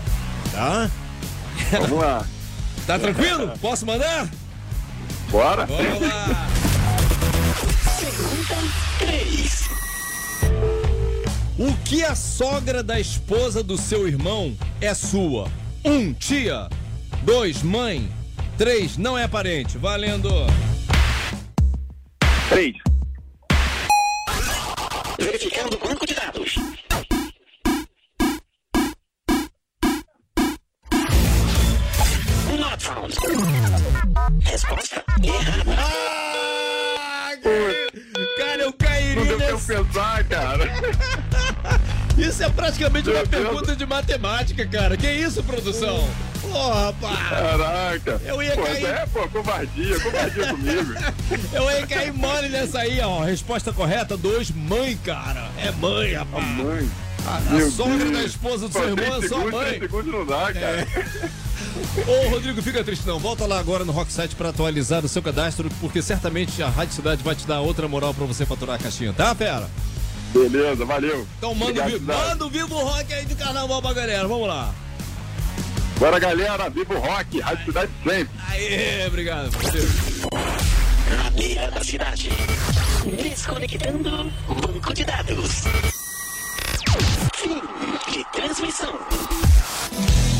tá? 0.51 0.89
Vamos 1.71 1.99
lá. 1.99 2.25
Tá 2.87 2.97
tranquilo? 2.97 3.53
Posso 3.61 3.85
mandar? 3.85 4.27
Bora. 5.29 5.67
Vamos 5.67 6.01
lá. 6.01 6.49
Pergunta 7.99 8.55
3. 8.97 9.69
O 11.59 11.73
que 11.85 12.03
a 12.03 12.15
sogra 12.15 12.81
da 12.81 12.99
esposa 12.99 13.61
do 13.61 13.77
seu 13.77 14.07
irmão 14.07 14.57
é 14.81 14.95
sua? 14.95 15.47
Um, 15.85 16.11
tia. 16.11 16.67
Dois, 17.23 17.61
mãe. 17.61 18.09
Três, 18.57 18.97
não 18.97 19.15
é 19.15 19.27
parente. 19.27 19.77
Valendo. 19.77 20.29
Três. 22.51 22.75
Verificando 25.17 25.75
o 25.75 25.79
banco 25.79 26.05
de 26.05 26.13
dados. 26.13 26.55
Not 32.59 32.83
found. 32.83 33.13
Resposta 34.43 35.03
errada. 35.23 35.75
Ah, 35.77 37.31
cara, 38.37 38.61
eu 38.61 38.65
Não 38.65 38.71
cairia 38.73 39.25
deu 39.25 39.37
tempo 39.37 39.51
nessa. 39.51 39.73
pensar, 39.83 40.23
cara. 40.25 40.65
Isso 42.17 42.43
é 42.43 42.49
praticamente 42.49 43.09
uma 43.09 43.25
pergunta 43.25 43.75
de 43.75 43.85
matemática, 43.85 44.67
cara. 44.67 44.95
Que 44.97 45.09
isso, 45.11 45.41
produção? 45.43 46.07
Porra, 46.51 46.85
rapaz. 46.85 47.29
Caraca. 47.29 48.21
Eu 48.25 48.43
ia 48.43 48.51
pô, 48.55 48.63
cair. 48.63 48.85
É, 48.85 49.05
pô, 49.11 49.27
covardia, 49.29 49.99
covardia 49.99 50.47
comigo. 50.47 50.93
Eu 51.53 51.71
ia 51.71 51.87
cair 51.87 52.13
mole 52.13 52.49
nessa 52.49 52.79
aí, 52.79 52.99
ó. 53.01 53.21
Resposta 53.23 53.71
correta, 53.71 54.17
dois, 54.17 54.51
mãe, 54.51 54.97
cara. 55.03 55.49
É 55.57 55.71
mãe, 55.71 56.13
rapaz. 56.13 56.45
Mãe. 56.45 56.89
A, 57.27 57.37
a 57.37 57.39
Meu 57.51 57.69
sogra 57.71 57.97
Deus. 57.97 58.11
da 58.11 58.23
esposa 58.23 58.67
do 58.67 58.73
Pô, 58.73 58.79
seu 58.79 58.89
irmão 58.89 59.23
é 59.23 59.27
sua 59.27 59.51
mãe. 59.51 59.79
segundos 59.79 60.11
não 60.13 60.25
dá, 60.25 60.51
cara. 60.53 60.87
Ô, 62.07 62.29
Rodrigo, 62.29 62.61
fica 62.61 62.83
triste 62.83 63.05
não. 63.07 63.19
Volta 63.19 63.45
lá 63.45 63.59
agora 63.59 63.85
no 63.85 63.91
Rocksite 63.91 64.35
pra 64.35 64.49
atualizar 64.49 65.05
o 65.05 65.07
seu 65.07 65.21
cadastro, 65.21 65.69
porque 65.79 66.01
certamente 66.01 66.61
a 66.63 66.67
Rádio 66.69 66.95
Cidade 66.95 67.23
vai 67.23 67.35
te 67.35 67.45
dar 67.45 67.61
outra 67.61 67.87
moral 67.87 68.13
pra 68.13 68.25
você 68.25 68.45
faturar 68.45 68.75
a 68.75 68.79
caixinha, 68.79 69.13
tá, 69.13 69.33
fera? 69.35 69.69
Beleza, 70.33 70.83
valeu. 70.85 71.27
Então 71.37 71.53
manda, 71.53 71.65
Obrigado, 71.81 71.87
vivo, 71.91 71.99
Cidade. 71.99 72.29
manda 72.29 72.45
o 72.45 72.49
vivo 72.49 72.75
rock 72.75 73.13
aí 73.13 73.25
de 73.25 73.35
carnaval 73.35 73.81
pra 73.81 73.93
galera. 73.93 74.27
Vamos 74.27 74.47
lá. 74.47 74.73
Bora, 76.01 76.17
galera. 76.17 76.67
Viva 76.67 76.95
o 76.95 76.99
rock. 76.99 77.39
Rádio 77.39 77.63
Cidade 77.63 77.91
sempre. 78.03 78.29
Aê, 78.49 79.05
obrigado. 79.05 79.51
Rabeira 81.15 81.69
da 81.69 81.83
cidade. 81.83 82.29
Desconectando 83.21 84.31
banco 84.47 84.93
de 84.95 85.05
dados. 85.05 85.65
Fim 87.35 87.61
de 88.11 88.25
transmissão. 88.31 88.99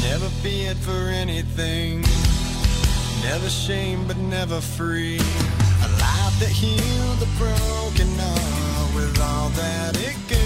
Never 0.02 0.30
feared 0.42 0.80
for 0.80 1.10
anything. 1.10 2.02
Never 3.24 3.48
shame, 3.48 4.04
but 4.08 4.18
never 4.18 4.60
free. 4.62 5.20
A 5.20 5.88
life 6.00 6.40
that 6.40 6.50
healed 6.50 7.20
the 7.20 7.28
broken 7.38 8.10
heart 8.18 8.96
with 8.96 9.22
all 9.22 9.50
that 9.52 9.96
it 9.96 10.18
could. 10.28 10.42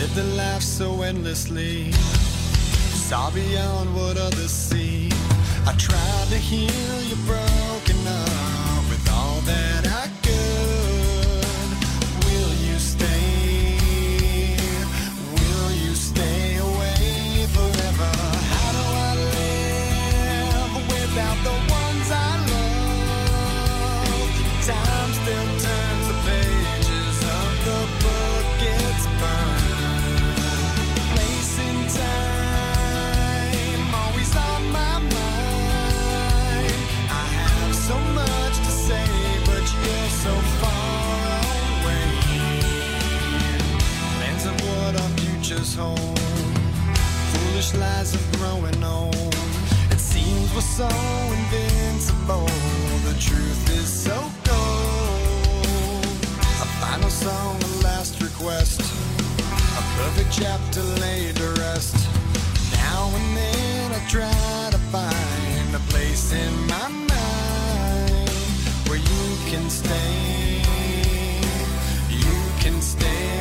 Lived 0.00 0.16
a 0.16 0.24
life 0.36 0.62
so 0.62 1.02
endlessly. 1.02 1.92
Saw 3.08 3.30
beyond 3.30 3.96
what 3.96 4.18
others 4.18 4.50
see. 4.50 5.08
I 5.66 5.72
tried 5.78 6.28
to 6.28 6.36
heal 6.36 7.02
your 7.04 7.16
broken 7.24 7.77
Foolish 47.68 47.80
lies 47.80 48.14
are 48.14 48.36
growing 48.38 48.84
old. 48.84 49.34
It 49.90 49.98
seems 49.98 50.54
we're 50.54 50.60
so 50.60 50.88
invincible. 50.88 52.46
The 53.04 53.14
truth 53.20 53.70
is 53.70 53.88
so 53.88 54.16
cold. 54.44 56.06
A 56.62 56.66
final 56.80 57.10
song, 57.10 57.60
a 57.62 57.84
last 57.84 58.20
request. 58.22 58.80
A 58.80 59.82
perfect 59.96 60.32
chapter 60.32 60.82
laid 61.00 61.36
to 61.36 61.48
rest. 61.60 61.96
Now 62.72 63.10
and 63.14 63.36
then 63.36 63.92
I 63.92 64.00
try 64.08 64.70
to 64.70 64.78
find 64.92 65.74
a 65.74 65.80
place 65.90 66.32
in 66.32 66.52
my 66.66 66.88
mind 66.88 68.28
where 68.88 68.98
you 68.98 69.36
can 69.50 69.68
stay. 69.68 70.62
You 72.08 72.36
can 72.60 72.80
stay 72.80 73.37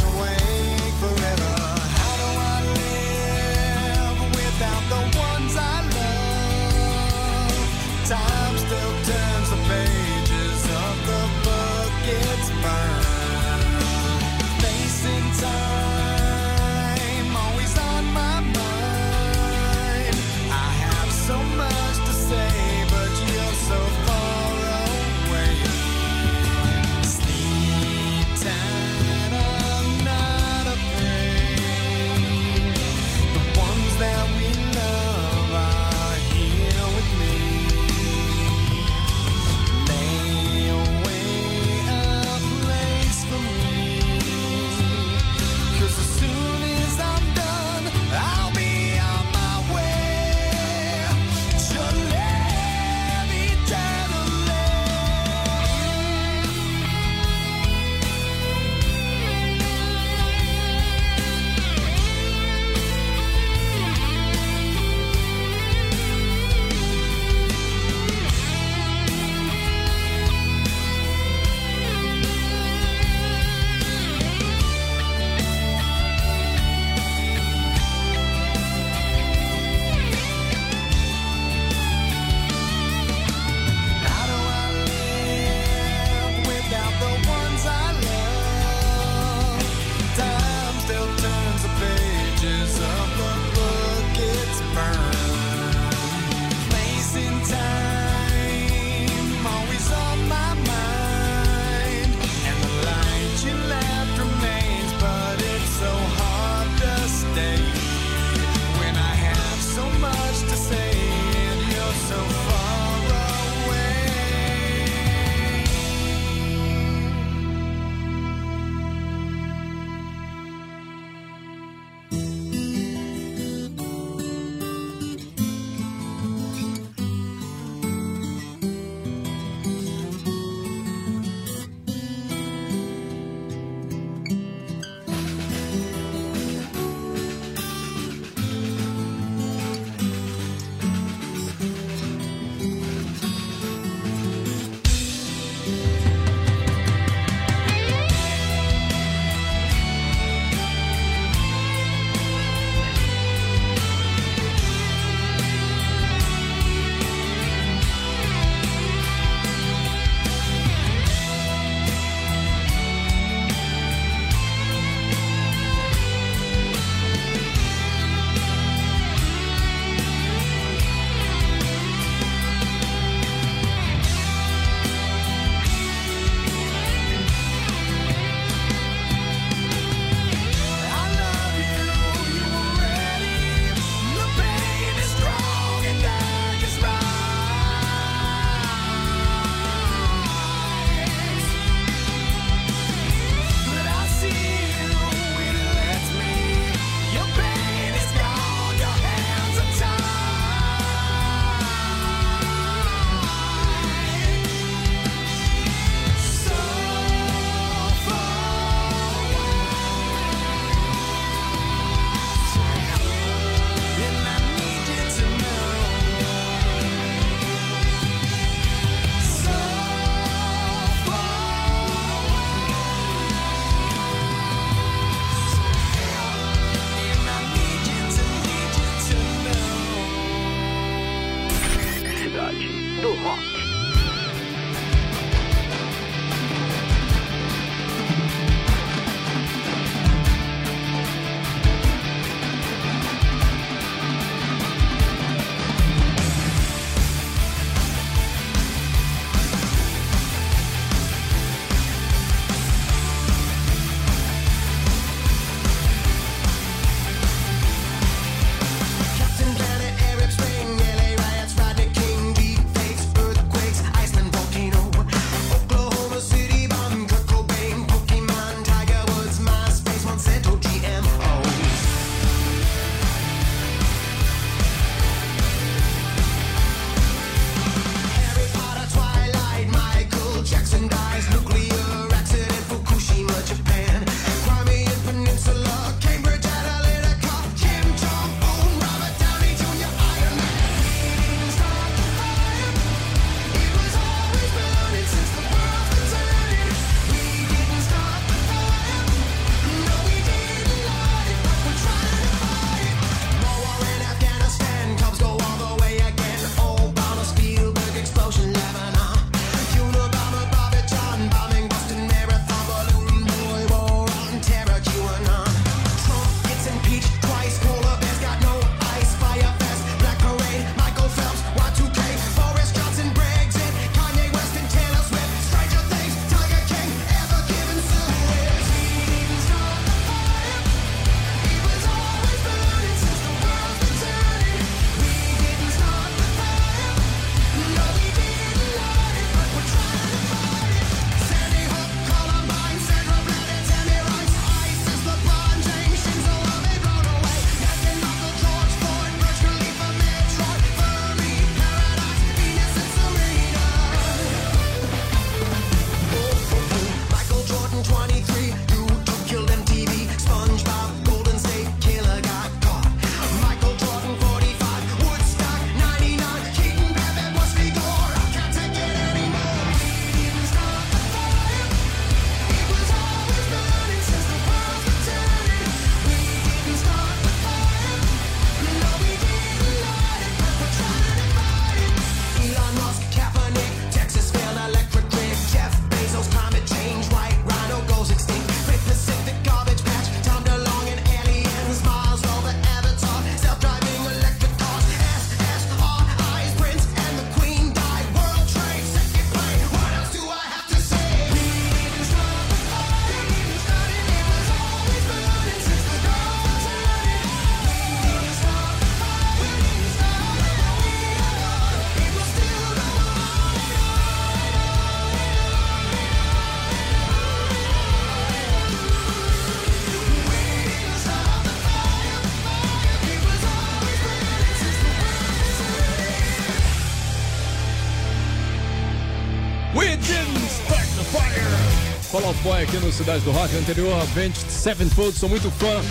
Cidade 432.97 433.23
do 433.23 433.31
Rock 433.31 433.55
anterior, 433.55 433.93
Avenged 434.01 434.49
Sevenfold, 434.49 435.15
sou 435.15 435.29
muito 435.29 435.51
fã. 435.51 435.83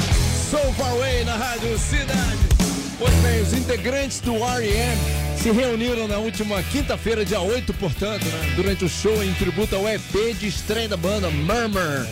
Sou 0.50 0.72
Far 0.72 0.90
Away 0.90 1.22
na 1.24 1.36
Rádio 1.36 1.78
Cidade. 1.78 2.36
Pois 2.98 3.14
bem, 3.16 3.40
os 3.42 3.52
integrantes 3.52 4.18
do 4.18 4.34
R.E.M. 4.34 5.00
se 5.40 5.52
reuniram 5.52 6.08
na 6.08 6.18
última 6.18 6.60
quinta-feira, 6.64 7.24
dia 7.24 7.38
8, 7.38 7.72
portanto, 7.74 8.24
né, 8.24 8.54
durante 8.56 8.84
o 8.84 8.88
show 8.88 9.22
em 9.22 9.32
tributo 9.34 9.76
ao 9.76 9.88
EP 9.88 10.36
de 10.36 10.48
estreia 10.48 10.88
da 10.88 10.96
banda 10.96 11.30
Murmur, 11.30 12.08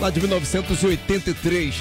lá 0.00 0.10
de 0.10 0.20
1983. 0.20 1.74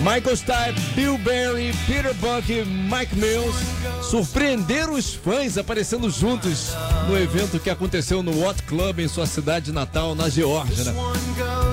Michael 0.00 0.36
Stipe, 0.36 0.80
Bill 0.94 1.16
Berry, 1.16 1.72
Peter 1.86 2.12
Buck 2.16 2.52
e 2.52 2.62
Mike 2.62 3.16
Mills 3.16 3.56
surpreenderam 4.02 4.92
os 4.92 5.14
fãs 5.14 5.56
aparecendo 5.56 6.10
juntos 6.10 6.74
no 7.08 7.18
evento 7.18 7.58
que 7.58 7.70
aconteceu 7.70 8.22
no 8.22 8.38
What 8.40 8.62
Club 8.64 9.00
em 9.00 9.08
sua 9.08 9.26
cidade 9.26 9.72
natal, 9.72 10.14
na 10.14 10.28
Geórgia. 10.28 10.84
Né? 10.84 10.94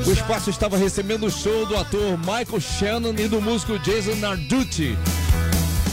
O 0.05 0.11
espaço 0.11 0.49
estava 0.49 0.77
recebendo 0.77 1.25
o 1.25 1.31
show 1.31 1.65
do 1.65 1.77
ator 1.77 2.17
Michael 2.17 2.59
Shannon 2.59 3.13
e 3.17 3.27
do 3.27 3.41
músico 3.41 3.77
Jason 3.79 4.15
Narducci. 4.15 4.97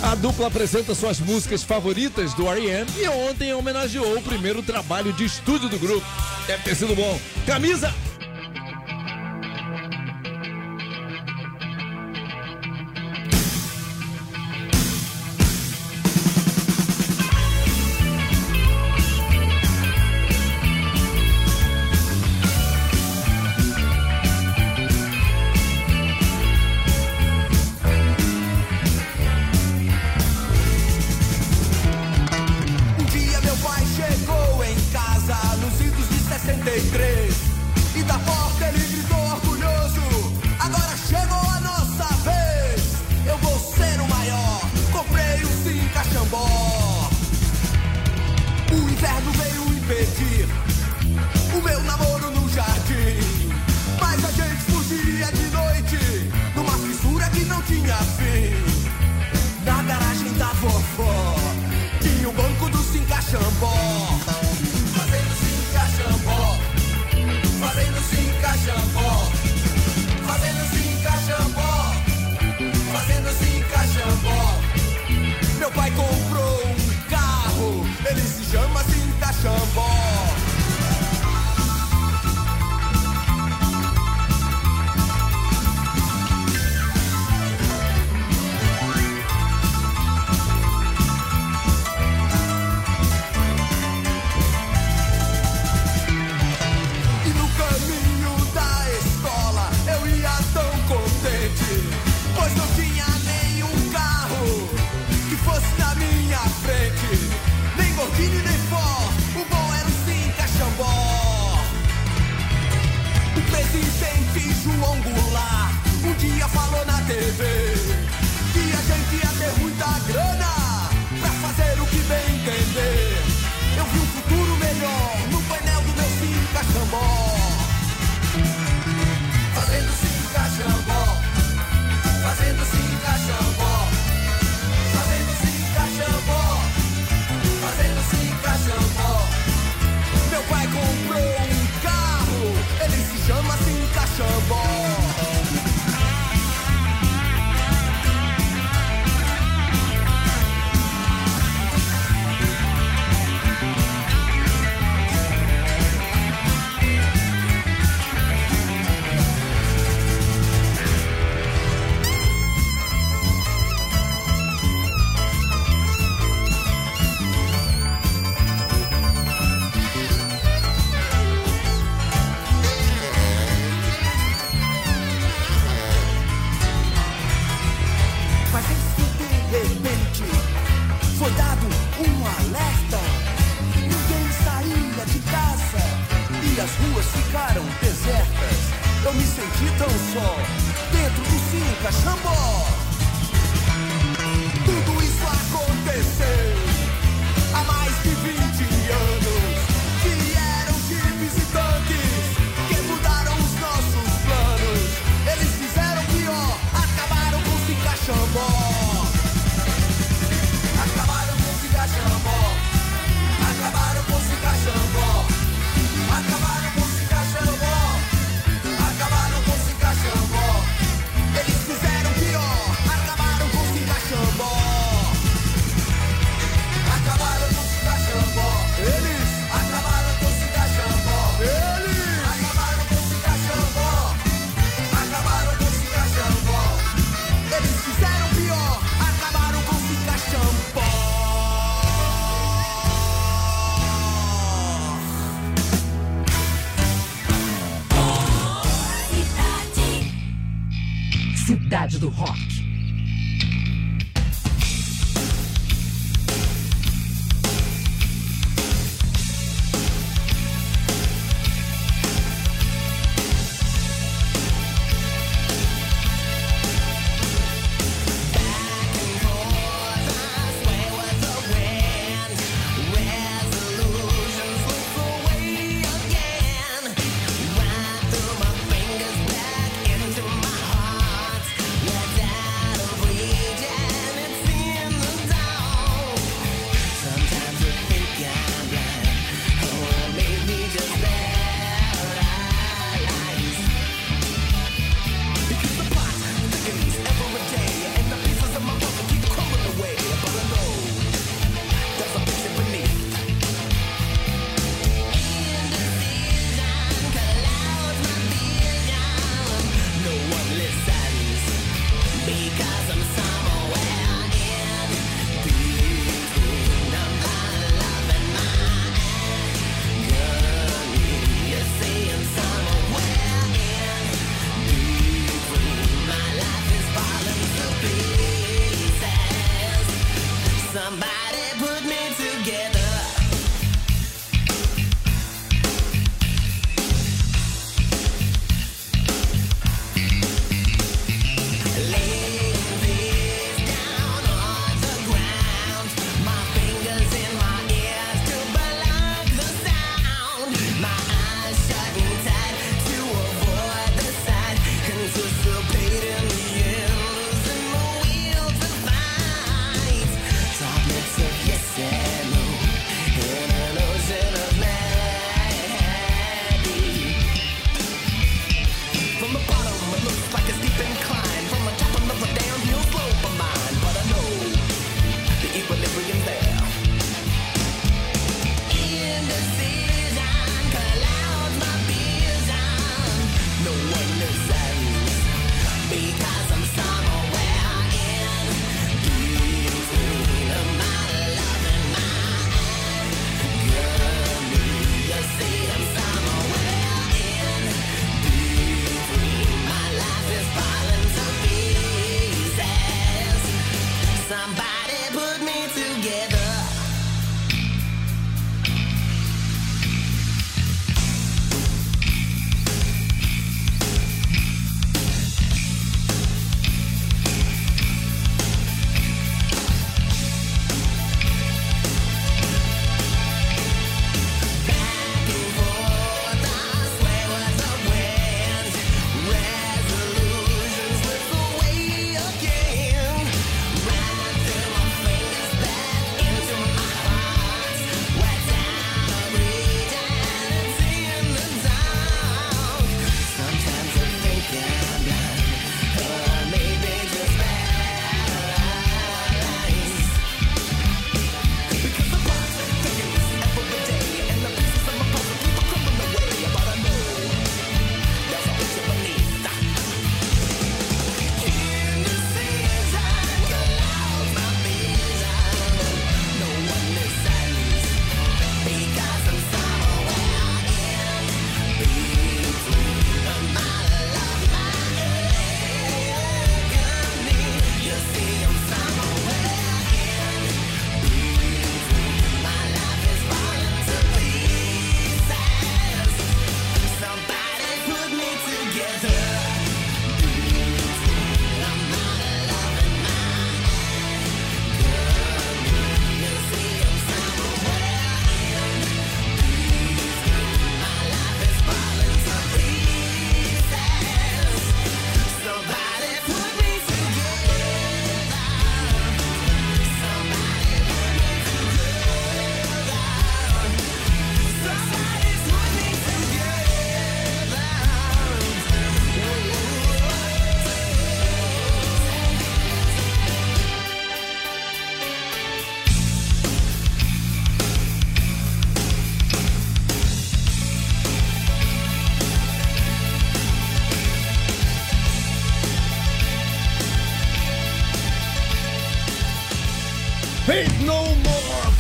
A 0.03 0.15
dupla 0.15 0.49
apresenta 0.49 0.95
suas 0.95 1.19
músicas 1.19 1.63
favoritas 1.63 2.35
do 2.35 2.47
R.E.M. 2.47 2.87
e 2.97 3.09
ontem 3.09 3.53
homenageou 3.55 4.17
o 4.17 4.23
primeiro 4.23 4.63
trabalho 4.63 5.13
de 5.13 5.25
estúdio 5.25 5.69
do 5.69 5.79
grupo. 5.79 6.07
Deve 6.47 6.63
ter 6.63 6.77
sido 6.77 6.95
bom. 6.95 7.19
Camisa 7.47 7.93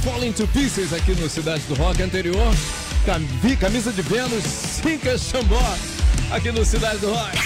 Falling 0.03 0.33
to 0.33 0.45
Pieces 0.49 0.93
aqui 0.93 1.13
no 1.13 1.29
Cidade 1.29 1.63
do 1.69 1.75
Rock 1.75 2.03
anterior. 2.03 2.53
Camisa 3.61 3.93
de 3.93 4.03
Vênus, 4.03 4.43
Cinca 4.43 5.17
Xambó 5.17 5.63
aqui 6.33 6.51
no 6.51 6.65
Cidade 6.65 6.99
do 6.99 7.13
Rock. 7.13 7.39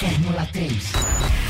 Fórmula 0.00 0.48
3. 0.52 0.74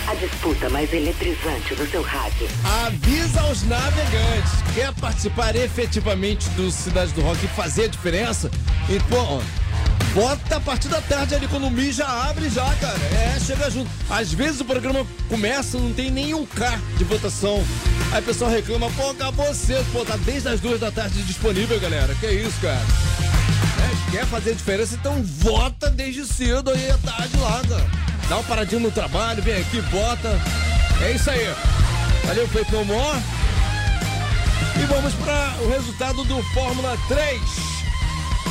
A 0.09 0.15
disputa 0.15 0.69
mais 0.69 0.93
eletrizante 0.93 1.75
do 1.75 1.91
seu 1.91 2.03
rádio. 2.03 2.47
Avisa 2.87 3.41
aos 3.41 3.63
navegantes. 3.63 4.53
Quer 4.75 4.93
participar 4.93 5.57
efetivamente 5.57 6.51
do 6.51 6.71
Cidade 6.71 7.13
do 7.13 7.23
Rock 7.23 7.43
e 7.47 7.49
fazer 7.49 7.85
a 7.85 7.89
diferença? 7.89 8.51
E, 8.91 9.01
pô, 9.09 9.41
bota 10.15 10.57
a 10.57 10.61
partir 10.61 10.89
da 10.89 11.01
tarde 11.01 11.35
ali 11.35 11.47
quando 11.49 11.67
o 11.67 11.71
Mi 11.71 11.93
já 11.93 12.07
abre 12.29 12.49
já, 12.49 12.65
cara. 12.77 12.99
É, 13.13 13.39
chega 13.41 13.71
junto. 13.71 13.91
Às 14.11 14.33
vezes 14.33 14.61
o 14.61 14.65
programa 14.65 15.07
começa, 15.29 15.79
não 15.79 15.93
tem 15.93 16.11
nenhum 16.11 16.45
K 16.47 16.79
de 16.97 17.05
votação. 17.05 17.65
Aí 18.13 18.21
o 18.21 18.25
pessoal 18.25 18.51
reclama, 18.51 18.91
pô, 18.91 19.11
acabou 19.11 19.53
cedo. 19.55 19.87
Pô, 19.93 20.05
tá 20.05 20.17
desde 20.17 20.49
as 20.49 20.61
duas 20.61 20.81
da 20.81 20.91
tarde 20.91 21.23
disponível, 21.23 21.79
galera. 21.81 22.15
Que 22.17 22.27
isso, 22.27 22.61
cara. 22.61 22.81
É, 22.81 24.11
quer 24.11 24.27
fazer 24.27 24.55
diferença, 24.55 24.95
então 24.95 25.23
vota 25.23 25.91
desde 25.91 26.25
cedo 26.25 26.71
aí 26.71 26.91
à 26.91 26.99
tarde 26.99 27.37
lá, 27.37 27.63
cara. 27.69 27.87
Dá 28.29 28.37
uma 28.37 28.45
paradinha 28.45 28.81
no 28.81 28.91
trabalho, 28.91 29.43
vem 29.43 29.61
aqui, 29.61 29.81
vota. 29.81 30.41
É 31.01 31.13
isso 31.13 31.31
aí. 31.31 31.55
Valeu, 32.27 32.47
Feito 32.49 32.85
More. 32.85 33.19
E 34.81 34.85
vamos 34.87 35.15
para 35.15 35.57
o 35.63 35.71
resultado 35.71 36.25
do 36.25 36.43
Fórmula 36.53 36.97
3. 37.09 37.78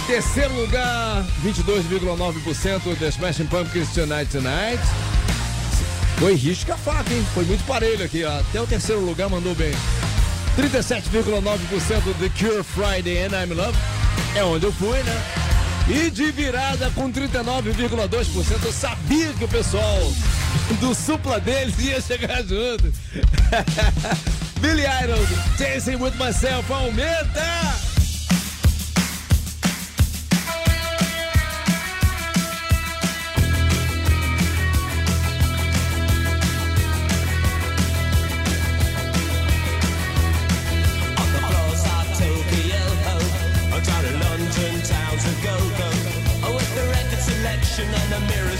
Terceiro 0.07 0.53
lugar, 0.53 1.25
22,9% 1.43 2.97
The 2.97 3.09
Smashing 3.09 3.47
Pumpkins 3.47 3.89
Tonight 3.93 4.31
Tonight. 4.31 4.81
Foi 6.17 6.33
risca 6.33 6.75
a 6.75 6.77
faca, 6.77 7.13
hein? 7.13 7.27
Foi 7.33 7.43
muito 7.43 7.61
parelho 7.65 8.05
aqui, 8.05 8.23
ó. 8.23 8.39
Até 8.39 8.61
o 8.61 8.65
terceiro 8.65 9.01
lugar 9.01 9.29
mandou 9.29 9.53
bem. 9.53 9.73
37,9% 10.57 12.13
The 12.19 12.29
Cure 12.29 12.63
Friday 12.63 13.25
and 13.25 13.35
I'm 13.35 13.53
Love. 13.53 13.77
É 14.33 14.45
onde 14.45 14.65
eu 14.65 14.71
fui, 14.71 14.97
né? 15.03 15.23
E 15.89 16.09
de 16.09 16.31
virada 16.31 16.89
com 16.91 17.11
39,2%. 17.11 18.63
Eu 18.63 18.71
sabia 18.71 19.33
que 19.33 19.43
o 19.43 19.47
pessoal 19.49 19.99
do 20.79 20.95
supla 20.95 21.37
deles 21.41 21.77
ia 21.79 21.99
chegar 21.99 22.43
junto. 22.43 22.93
Billy 24.61 24.85
Idol, 25.03 25.19
Dancing 25.57 25.97
with 25.97 26.13
Myself, 26.17 26.71
aumenta! 26.71 27.86
The 48.19 48.25
mirror's 48.27 48.56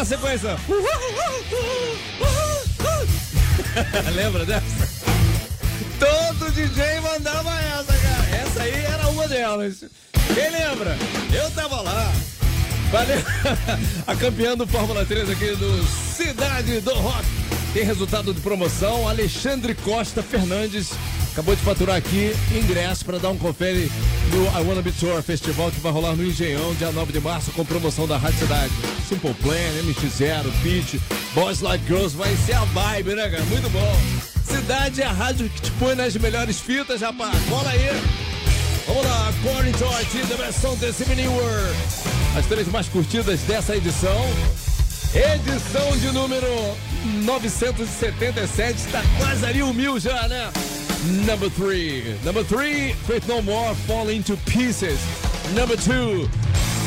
naquela 0.00 0.04
sequência. 0.04 0.56
Lembra 4.14 4.44
dessa? 4.44 4.90
Todo 5.98 6.52
DJ 6.52 7.00
mandava 7.00 7.50
essa, 7.60 7.92
cara. 7.92 8.36
Essa 8.42 8.62
aí 8.62 8.84
era 8.84 9.08
uma 9.08 9.26
delas. 9.28 9.84
Quem 10.34 10.50
lembra? 10.50 10.96
Eu 11.32 11.50
tava 11.50 11.80
lá. 11.82 12.12
Valeu. 12.90 13.22
A 14.06 14.16
campeã 14.16 14.56
do 14.56 14.66
Fórmula 14.66 15.04
3 15.04 15.28
aqui 15.30 15.54
do 15.56 15.86
Cidade 15.86 16.80
do 16.80 16.94
Rock. 16.94 17.26
Tem 17.72 17.84
resultado 17.84 18.34
de 18.34 18.40
promoção. 18.40 19.08
Alexandre 19.08 19.74
Costa 19.74 20.22
Fernandes 20.22 20.90
acabou 21.32 21.54
de 21.54 21.62
faturar 21.62 21.96
aqui 21.96 22.34
ingresso 22.52 23.04
para 23.04 23.18
dar 23.18 23.30
um 23.30 23.38
confere 23.38 23.90
no 24.32 24.44
I 24.46 24.66
Wanna 24.66 24.82
Be 24.82 24.92
Tour 24.92 25.22
Festival 25.22 25.70
que 25.70 25.80
vai 25.80 25.92
rolar 25.92 26.14
no 26.14 26.24
Engenhão, 26.24 26.74
dia 26.74 26.90
9 26.90 27.12
de 27.12 27.20
março, 27.20 27.50
com 27.52 27.64
promoção 27.64 28.06
da 28.06 28.16
Rádio 28.16 28.40
Cidade. 28.40 28.72
Simple 29.08 29.34
Plan, 29.34 29.54
MX0, 29.84 30.50
Pitch, 30.62 31.00
Boys 31.34 31.60
Like 31.60 31.84
Girls, 31.86 32.16
vai 32.16 32.34
ser 32.36 32.54
a 32.54 32.64
vibe, 32.64 33.14
né, 33.14 33.28
cara? 33.28 33.44
Muito 33.44 33.70
bom. 33.70 33.96
Cidade 34.44 35.02
é 35.02 35.06
a 35.06 35.12
rádio 35.12 35.48
que 35.48 35.62
te 35.62 35.70
põe 35.72 35.94
nas 35.94 36.14
melhores 36.16 36.60
fitas, 36.60 37.00
rapaz. 37.00 37.38
Bola 37.48 37.70
aí. 37.70 37.88
Vamos 38.86 39.04
lá, 39.04 39.28
According 39.28 39.72
to 39.72 39.84
RT, 39.84 40.26
da 40.28 40.36
versão 40.36 40.76
desse 40.76 41.08
mini 41.08 41.28
World. 41.28 41.76
As 42.36 42.46
três 42.46 42.66
mais 42.68 42.88
curtidas 42.88 43.40
dessa 43.40 43.76
edição. 43.76 44.26
Edição 45.14 45.96
de 45.98 46.12
número 46.12 46.46
977, 47.24 48.78
está 48.78 49.02
quase 49.18 49.44
ali 49.44 49.62
o 49.62 49.72
mil 49.72 49.98
já, 49.98 50.28
né? 50.28 50.50
Number 51.02 51.50
3. 51.50 52.22
Number 52.24 52.44
3, 52.44 52.94
Faith 53.06 53.26
No 53.26 53.40
More, 53.42 53.74
Fall 53.86 54.10
Into 54.10 54.36
Pieces. 54.44 54.98
Number 55.54 55.76
2, 55.76 56.28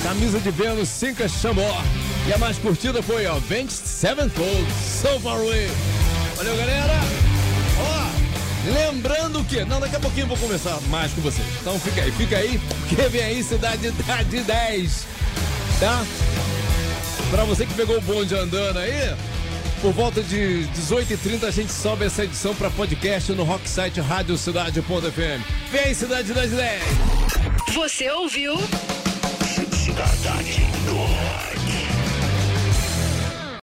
Camisa 0.04 0.40
de 0.40 0.52
Vênus, 0.52 0.88
Cinca 0.88 1.28
Chamor. 1.28 1.84
E 2.28 2.34
a 2.34 2.38
mais 2.38 2.58
curtida 2.60 3.02
foi, 3.02 3.26
ó, 3.26 3.36
Avenged 3.38 3.72
Sevenfold, 3.72 4.66
So 4.72 5.20
Far 5.20 5.38
Away. 5.38 5.68
Valeu, 6.38 6.56
galera! 6.56 6.94
Ó, 7.80 8.72
lembrando 8.72 9.44
que. 9.46 9.66
Não, 9.66 9.80
daqui 9.80 9.96
a 9.96 10.00
pouquinho 10.00 10.26
eu 10.26 10.28
vou 10.28 10.38
começar 10.38 10.80
mais 10.90 11.12
com 11.14 11.22
vocês. 11.22 11.48
Então 11.60 11.80
fica 11.80 12.02
aí, 12.02 12.12
fica 12.12 12.38
aí, 12.38 12.62
porque 12.88 12.96
vem 13.10 13.24
aí 13.24 13.44
Cidade 13.44 13.90
da 13.90 14.24
de 14.24 14.42
10. 14.42 15.06
Tá? 15.80 16.06
Pra 17.32 17.46
você 17.46 17.66
que 17.66 17.74
pegou 17.74 17.98
o 17.98 18.02
bonde 18.02 18.36
andando 18.36 18.78
aí, 18.78 19.16
por 19.84 19.92
volta 19.92 20.24
de 20.24 20.66
18h30 20.78 21.44
a 21.44 21.52
gente 21.52 21.74
sobe 21.74 22.06
essa 22.06 22.24
edição 22.24 22.56
pra 22.56 22.70
podcast 22.70 23.34
no 23.34 23.44
Rocksite 23.44 24.00
Rádio 24.00 24.38
Cidade.fm. 24.38 25.44
Vem 25.70 25.94
Cidade 25.94 26.34
das 26.34 26.52
10. 26.52 26.84
Você 27.74 28.10
ouviu? 28.10 28.56
Cidade 29.74 30.64